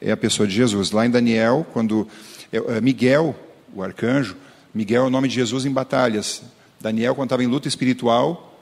é 0.01 0.11
a 0.11 0.17
pessoa 0.17 0.47
de 0.47 0.55
Jesus. 0.55 0.89
Lá 0.89 1.05
em 1.05 1.11
Daniel, 1.11 1.67
quando 1.71 2.07
é, 2.51 2.57
é, 2.57 2.81
Miguel, 2.81 3.35
o 3.75 3.83
arcanjo, 3.83 4.35
Miguel 4.73 5.03
é 5.03 5.07
o 5.07 5.11
nome 5.11 5.27
de 5.27 5.35
Jesus 5.35 5.67
em 5.67 5.71
batalhas. 5.71 6.41
Daniel, 6.81 7.13
quando 7.13 7.27
estava 7.27 7.43
em 7.43 7.47
luta 7.47 7.67
espiritual, 7.67 8.59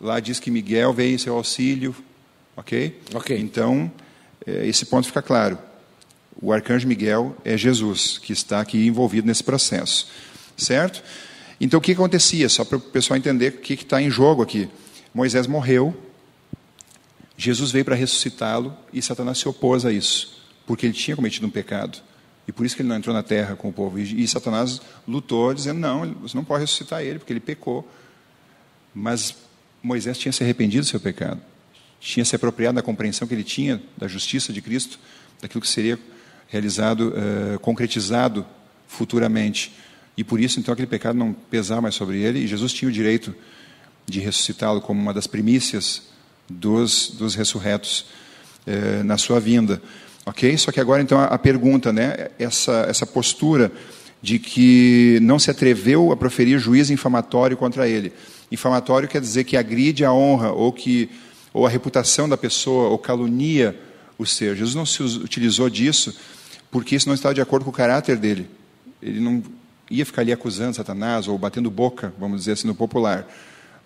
lá 0.00 0.18
diz 0.18 0.40
que 0.40 0.50
Miguel 0.50 0.92
veio 0.92 1.14
em 1.14 1.18
seu 1.18 1.36
auxílio. 1.36 1.94
Ok? 2.56 3.00
Ok. 3.14 3.38
Então, 3.38 3.88
é, 4.44 4.66
esse 4.66 4.86
ponto 4.86 5.06
fica 5.06 5.22
claro. 5.22 5.56
O 6.42 6.52
arcanjo 6.52 6.88
Miguel 6.88 7.36
é 7.44 7.56
Jesus, 7.56 8.18
que 8.18 8.32
está 8.32 8.60
aqui 8.60 8.84
envolvido 8.84 9.28
nesse 9.28 9.44
processo. 9.44 10.08
Certo? 10.56 11.02
Então, 11.60 11.78
o 11.78 11.80
que 11.80 11.92
acontecia? 11.92 12.48
Só 12.48 12.64
para 12.64 12.78
o 12.78 12.80
pessoal 12.80 13.16
entender 13.16 13.54
o 13.54 13.58
que 13.58 13.74
está 13.74 14.02
em 14.02 14.10
jogo 14.10 14.42
aqui. 14.42 14.68
Moisés 15.14 15.46
morreu, 15.46 15.96
Jesus 17.36 17.70
veio 17.70 17.84
para 17.84 17.94
ressuscitá-lo 17.94 18.76
e 18.92 19.00
Satanás 19.00 19.38
se 19.38 19.48
opôs 19.48 19.84
a 19.84 19.92
isso, 19.92 20.42
porque 20.66 20.86
ele 20.86 20.92
tinha 20.92 21.14
cometido 21.14 21.46
um 21.46 21.50
pecado. 21.50 21.98
E 22.46 22.52
por 22.52 22.66
isso 22.66 22.74
que 22.74 22.82
ele 22.82 22.88
não 22.88 22.96
entrou 22.96 23.14
na 23.14 23.22
terra 23.22 23.54
com 23.54 23.68
o 23.68 23.72
povo. 23.72 23.98
E, 23.98 24.26
Satanás 24.26 24.80
lutou, 25.06 25.54
dizendo: 25.54 25.78
não, 25.78 26.12
você 26.14 26.36
não 26.36 26.44
pode 26.44 26.62
ressuscitar 26.62 27.02
ele, 27.02 27.20
porque 27.20 27.32
ele 27.32 27.40
pecou. 27.40 27.88
Mas 28.92 29.34
Moisés 29.80 30.18
tinha 30.18 30.32
se 30.32 30.42
arrependido 30.42 30.84
do 30.84 30.88
seu 30.88 30.98
pecado, 30.98 31.40
tinha 32.00 32.24
se 32.24 32.34
apropriado 32.34 32.76
da 32.76 32.82
compreensão 32.82 33.28
que 33.28 33.34
ele 33.34 33.44
tinha 33.44 33.80
da 33.96 34.08
justiça 34.08 34.52
de 34.52 34.60
Cristo, 34.60 34.98
daquilo 35.40 35.60
que 35.60 35.68
seria 35.68 35.98
realizado, 36.52 37.14
uh, 37.14 37.58
concretizado 37.60 38.44
futuramente. 38.86 39.72
E 40.14 40.22
por 40.22 40.38
isso, 40.38 40.60
então, 40.60 40.70
aquele 40.70 40.86
pecado 40.86 41.18
não 41.18 41.32
pesava 41.32 41.80
mais 41.80 41.94
sobre 41.94 42.20
ele, 42.20 42.40
e 42.40 42.46
Jesus 42.46 42.74
tinha 42.74 42.90
o 42.90 42.92
direito 42.92 43.34
de 44.06 44.20
ressuscitá-lo 44.20 44.82
como 44.82 45.00
uma 45.00 45.14
das 45.14 45.26
primícias 45.26 46.02
dos, 46.46 47.14
dos 47.18 47.34
ressurretos 47.34 48.04
uh, 48.66 49.02
na 49.02 49.16
sua 49.16 49.40
vinda. 49.40 49.80
Ok? 50.26 50.54
Só 50.58 50.70
que 50.70 50.78
agora, 50.78 51.00
então, 51.00 51.18
a, 51.18 51.38
pergunta, 51.38 51.90
né? 51.90 52.28
Essa, 52.38 52.84
essa 52.86 53.06
postura 53.06 53.72
de 54.20 54.38
que 54.38 55.18
não 55.22 55.38
se 55.38 55.50
atreveu 55.50 56.12
a 56.12 56.16
proferir 56.16 56.58
juízo 56.58 56.92
infamatório 56.92 57.56
contra 57.56 57.88
ele. 57.88 58.12
Infamatório 58.52 59.08
quer 59.08 59.22
dizer 59.22 59.44
que 59.44 59.56
agride 59.56 60.04
a 60.04 60.12
honra 60.12 60.52
ou 60.52 60.70
que 60.70 61.08
ou 61.52 61.66
a 61.66 61.68
reputação 61.68 62.28
da 62.28 62.36
pessoa 62.36 62.88
ou 62.88 62.98
calunia 62.98 63.78
o 64.16 64.24
ser. 64.24 64.56
Jesus 64.56 64.74
não 64.74 64.86
se 64.86 65.02
utilizou 65.02 65.68
disso 65.68 66.14
porque 66.72 66.96
isso 66.96 67.06
não 67.06 67.14
estava 67.14 67.34
de 67.34 67.40
acordo 67.40 67.64
com 67.64 67.70
o 67.70 67.72
caráter 67.72 68.16
dele. 68.16 68.48
Ele 69.00 69.20
não 69.20 69.44
ia 69.90 70.06
ficar 70.06 70.22
ali 70.22 70.32
acusando 70.32 70.74
Satanás 70.74 71.28
ou 71.28 71.36
batendo 71.36 71.70
boca, 71.70 72.14
vamos 72.18 72.40
dizer 72.40 72.52
assim, 72.52 72.66
no 72.66 72.74
popular, 72.74 73.28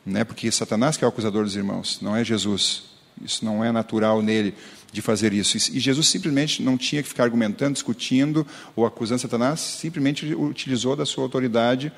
né? 0.06 0.22
Porque 0.22 0.50
Satanás 0.52 0.96
que 0.96 1.04
é 1.04 1.06
o 1.06 1.10
acusador 1.10 1.42
dos 1.42 1.56
irmãos, 1.56 1.98
não 2.00 2.16
é 2.16 2.24
Jesus. 2.24 2.84
Isso 3.20 3.44
não 3.44 3.64
é 3.64 3.72
natural 3.72 4.22
nele 4.22 4.54
de 4.92 5.02
fazer 5.02 5.32
isso. 5.32 5.56
E 5.56 5.80
Jesus 5.80 6.06
simplesmente 6.06 6.62
não 6.62 6.78
tinha 6.78 7.02
que 7.02 7.08
ficar 7.08 7.24
argumentando, 7.24 7.72
discutindo 7.72 8.46
ou 8.76 8.86
acusando 8.86 9.20
Satanás, 9.20 9.58
simplesmente 9.58 10.32
utilizou 10.34 10.94
da 10.94 11.04
sua 11.04 11.24
autoridade 11.24 11.92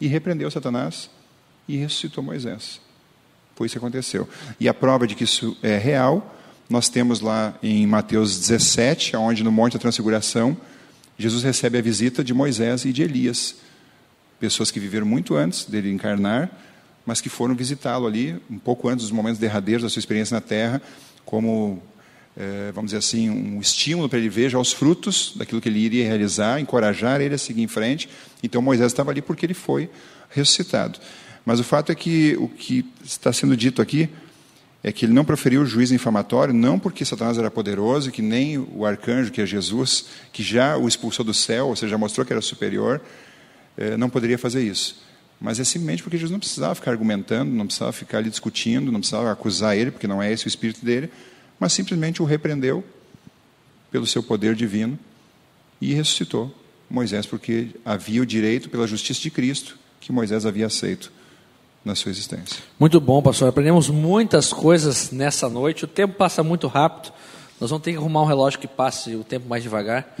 e 0.00 0.08
repreendeu 0.08 0.50
Satanás 0.50 1.08
e 1.68 1.76
ressuscitou 1.76 2.24
Moisés. 2.24 2.80
Foi 3.54 3.66
isso 3.66 3.74
que 3.74 3.78
aconteceu. 3.78 4.28
E 4.58 4.68
a 4.68 4.74
prova 4.74 5.06
de 5.06 5.14
que 5.14 5.22
isso 5.22 5.56
é 5.62 5.76
real, 5.76 6.34
nós 6.68 6.88
temos 6.88 7.20
lá 7.20 7.54
em 7.62 7.86
Mateus 7.86 8.38
17, 8.38 9.16
onde 9.16 9.42
no 9.44 9.52
Monte 9.52 9.74
da 9.74 9.78
Transfiguração, 9.78 10.56
Jesus 11.18 11.42
recebe 11.42 11.78
a 11.78 11.82
visita 11.82 12.24
de 12.24 12.32
Moisés 12.32 12.84
e 12.84 12.92
de 12.92 13.02
Elias, 13.02 13.56
pessoas 14.40 14.70
que 14.70 14.80
viveram 14.80 15.06
muito 15.06 15.36
antes 15.36 15.64
dele 15.64 15.90
encarnar, 15.90 16.50
mas 17.04 17.20
que 17.20 17.28
foram 17.28 17.54
visitá-lo 17.54 18.06
ali, 18.06 18.40
um 18.50 18.58
pouco 18.58 18.88
antes 18.88 19.04
dos 19.04 19.12
momentos 19.12 19.38
derradeiros 19.38 19.82
da 19.82 19.88
sua 19.88 20.00
experiência 20.00 20.34
na 20.34 20.40
terra, 20.40 20.80
como, 21.24 21.82
é, 22.36 22.72
vamos 22.72 22.90
dizer 22.90 22.98
assim, 22.98 23.28
um 23.28 23.60
estímulo 23.60 24.08
para 24.08 24.18
ele 24.18 24.28
ver 24.28 24.48
já 24.48 24.58
os 24.58 24.72
frutos 24.72 25.34
daquilo 25.36 25.60
que 25.60 25.68
ele 25.68 25.78
iria 25.78 26.06
realizar, 26.06 26.60
encorajar 26.60 27.20
ele 27.20 27.34
a 27.34 27.38
seguir 27.38 27.62
em 27.62 27.68
frente. 27.68 28.08
Então 28.42 28.62
Moisés 28.62 28.92
estava 28.92 29.10
ali 29.10 29.20
porque 29.20 29.46
ele 29.46 29.54
foi 29.54 29.90
ressuscitado. 30.30 30.98
Mas 31.44 31.60
o 31.60 31.64
fato 31.64 31.90
é 31.90 31.94
que 31.94 32.36
o 32.38 32.48
que 32.48 32.84
está 33.04 33.32
sendo 33.32 33.56
dito 33.56 33.82
aqui 33.82 34.08
é 34.84 34.90
que 34.90 35.04
ele 35.06 35.12
não 35.12 35.24
proferiu 35.24 35.62
o 35.62 35.66
juízo 35.66 35.94
infamatório, 35.94 36.52
não 36.52 36.78
porque 36.78 37.04
Satanás 37.04 37.38
era 37.38 37.50
poderoso, 37.50 38.10
que 38.10 38.20
nem 38.20 38.58
o 38.58 38.84
arcanjo, 38.84 39.30
que 39.30 39.40
é 39.40 39.46
Jesus, 39.46 40.06
que 40.32 40.42
já 40.42 40.76
o 40.76 40.88
expulsou 40.88 41.24
do 41.24 41.32
céu, 41.32 41.68
ou 41.68 41.76
seja, 41.76 41.92
já 41.92 41.98
mostrou 41.98 42.26
que 42.26 42.32
era 42.32 42.42
superior, 42.42 43.00
é, 43.76 43.96
não 43.96 44.10
poderia 44.10 44.36
fazer 44.36 44.62
isso. 44.62 45.00
Mas 45.40 45.60
é 45.60 45.64
simplesmente 45.64 46.02
porque 46.02 46.16
Jesus 46.16 46.32
não 46.32 46.38
precisava 46.38 46.74
ficar 46.74 46.90
argumentando, 46.90 47.52
não 47.52 47.66
precisava 47.66 47.92
ficar 47.92 48.18
ali 48.18 48.30
discutindo, 48.30 48.90
não 48.90 49.00
precisava 49.00 49.30
acusar 49.30 49.76
ele, 49.76 49.92
porque 49.92 50.06
não 50.06 50.20
é 50.20 50.32
esse 50.32 50.46
o 50.46 50.48
espírito 50.48 50.84
dele, 50.84 51.10
mas 51.60 51.72
simplesmente 51.72 52.20
o 52.20 52.24
repreendeu 52.24 52.84
pelo 53.90 54.06
seu 54.06 54.22
poder 54.22 54.54
divino 54.54 54.98
e 55.80 55.94
ressuscitou 55.94 56.52
Moisés, 56.90 57.24
porque 57.24 57.68
havia 57.84 58.20
o 58.20 58.26
direito 58.26 58.68
pela 58.68 58.86
justiça 58.86 59.20
de 59.20 59.30
Cristo 59.30 59.78
que 60.00 60.12
Moisés 60.12 60.44
havia 60.44 60.66
aceito 60.66 61.12
na 61.84 61.94
sua 61.94 62.10
existência. 62.10 62.62
Muito 62.78 63.00
bom, 63.00 63.20
pastor. 63.22 63.48
Aprendemos 63.48 63.88
muitas 63.88 64.52
coisas 64.52 65.10
nessa 65.10 65.48
noite. 65.48 65.84
O 65.84 65.88
tempo 65.88 66.14
passa 66.14 66.42
muito 66.42 66.66
rápido. 66.68 67.12
Nós 67.60 67.70
vamos 67.70 67.84
ter 67.84 67.92
que 67.92 67.98
arrumar 67.98 68.22
um 68.22 68.26
relógio 68.26 68.58
que 68.58 68.68
passe 68.68 69.14
o 69.14 69.24
tempo 69.24 69.48
mais 69.48 69.62
devagar. 69.62 70.16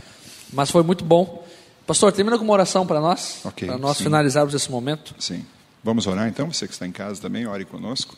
Mas 0.52 0.70
foi 0.70 0.82
muito 0.82 1.04
bom. 1.04 1.46
Pastor, 1.86 2.12
termina 2.12 2.38
com 2.38 2.44
uma 2.44 2.52
oração 2.52 2.86
para 2.86 3.00
nós, 3.00 3.40
okay, 3.44 3.66
para 3.66 3.76
nós 3.76 3.96
sim. 3.96 4.04
finalizarmos 4.04 4.54
esse 4.54 4.70
momento. 4.70 5.14
Sim. 5.18 5.44
Vamos 5.82 6.06
orar 6.06 6.28
então, 6.28 6.52
você 6.52 6.66
que 6.66 6.72
está 6.72 6.86
em 6.86 6.92
casa 6.92 7.20
também, 7.20 7.46
ore 7.46 7.64
conosco. 7.64 8.16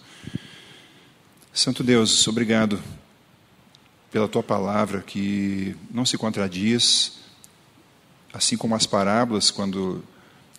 Santo 1.53 1.83
Deus, 1.83 2.27
obrigado 2.29 2.79
pela 4.13 4.29
tua 4.29 4.43
palavra 4.43 5.01
que 5.01 5.75
não 5.91 6.05
se 6.05 6.19
contradiz, 6.19 7.15
assim 8.33 8.57
como 8.57 8.75
as 8.75 8.87
parábolas, 8.87 9.51
quando 9.51 10.05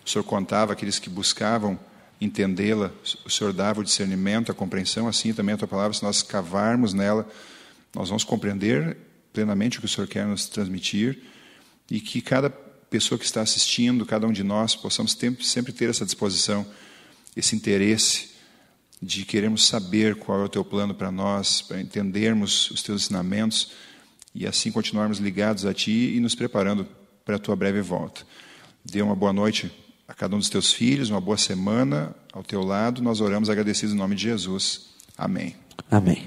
o 0.04 0.10
Senhor 0.10 0.24
contava 0.24 0.72
aqueles 0.72 0.98
que 0.98 1.08
buscavam 1.08 1.78
entendê-la, 2.20 2.90
o 3.24 3.30
Senhor 3.30 3.52
dava 3.52 3.80
o 3.80 3.84
discernimento, 3.84 4.50
a 4.50 4.54
compreensão, 4.54 5.06
assim 5.06 5.32
também 5.32 5.54
a 5.54 5.58
tua 5.58 5.68
palavra, 5.68 5.92
se 5.92 6.02
nós 6.02 6.22
cavarmos 6.22 6.94
nela, 6.94 7.28
nós 7.94 8.08
vamos 8.08 8.24
compreender 8.24 8.96
plenamente 9.32 9.78
o 9.78 9.80
que 9.80 9.86
o 9.86 9.88
Senhor 9.88 10.06
quer 10.06 10.26
nos 10.26 10.46
transmitir 10.46 11.18
e 11.90 12.00
que 12.00 12.20
cada 12.20 12.48
pessoa 12.48 13.18
que 13.18 13.24
está 13.24 13.42
assistindo, 13.42 14.06
cada 14.06 14.26
um 14.26 14.32
de 14.32 14.42
nós, 14.42 14.74
possamos 14.74 15.16
sempre 15.40 15.72
ter 15.72 15.90
essa 15.90 16.04
disposição, 16.04 16.66
esse 17.36 17.54
interesse 17.54 18.30
de 19.00 19.24
queremos 19.24 19.66
saber 19.66 20.16
qual 20.16 20.40
é 20.40 20.44
o 20.44 20.48
teu 20.48 20.64
plano 20.64 20.94
para 20.94 21.10
nós, 21.10 21.60
para 21.60 21.80
entendermos 21.80 22.70
os 22.70 22.82
teus 22.82 23.02
ensinamentos 23.02 23.72
e 24.34 24.46
assim 24.46 24.72
continuarmos 24.72 25.18
ligados 25.18 25.66
a 25.66 25.74
ti 25.74 26.14
e 26.16 26.20
nos 26.20 26.34
preparando 26.34 26.86
para 27.24 27.36
a 27.36 27.38
tua 27.38 27.54
breve 27.54 27.82
volta. 27.82 28.22
Dê 28.84 29.02
uma 29.02 29.14
boa 29.14 29.32
noite 29.32 29.70
a 30.08 30.14
cada 30.14 30.34
um 30.34 30.38
dos 30.38 30.48
teus 30.48 30.72
filhos, 30.72 31.10
uma 31.10 31.20
boa 31.20 31.36
semana 31.36 32.14
ao 32.32 32.42
teu 32.42 32.62
lado. 32.62 33.02
Nós 33.02 33.20
oramos 33.20 33.50
agradecidos 33.50 33.94
em 33.94 33.98
nome 33.98 34.14
de 34.14 34.22
Jesus. 34.22 34.90
Amém. 35.16 35.54
Amém. 35.90 36.26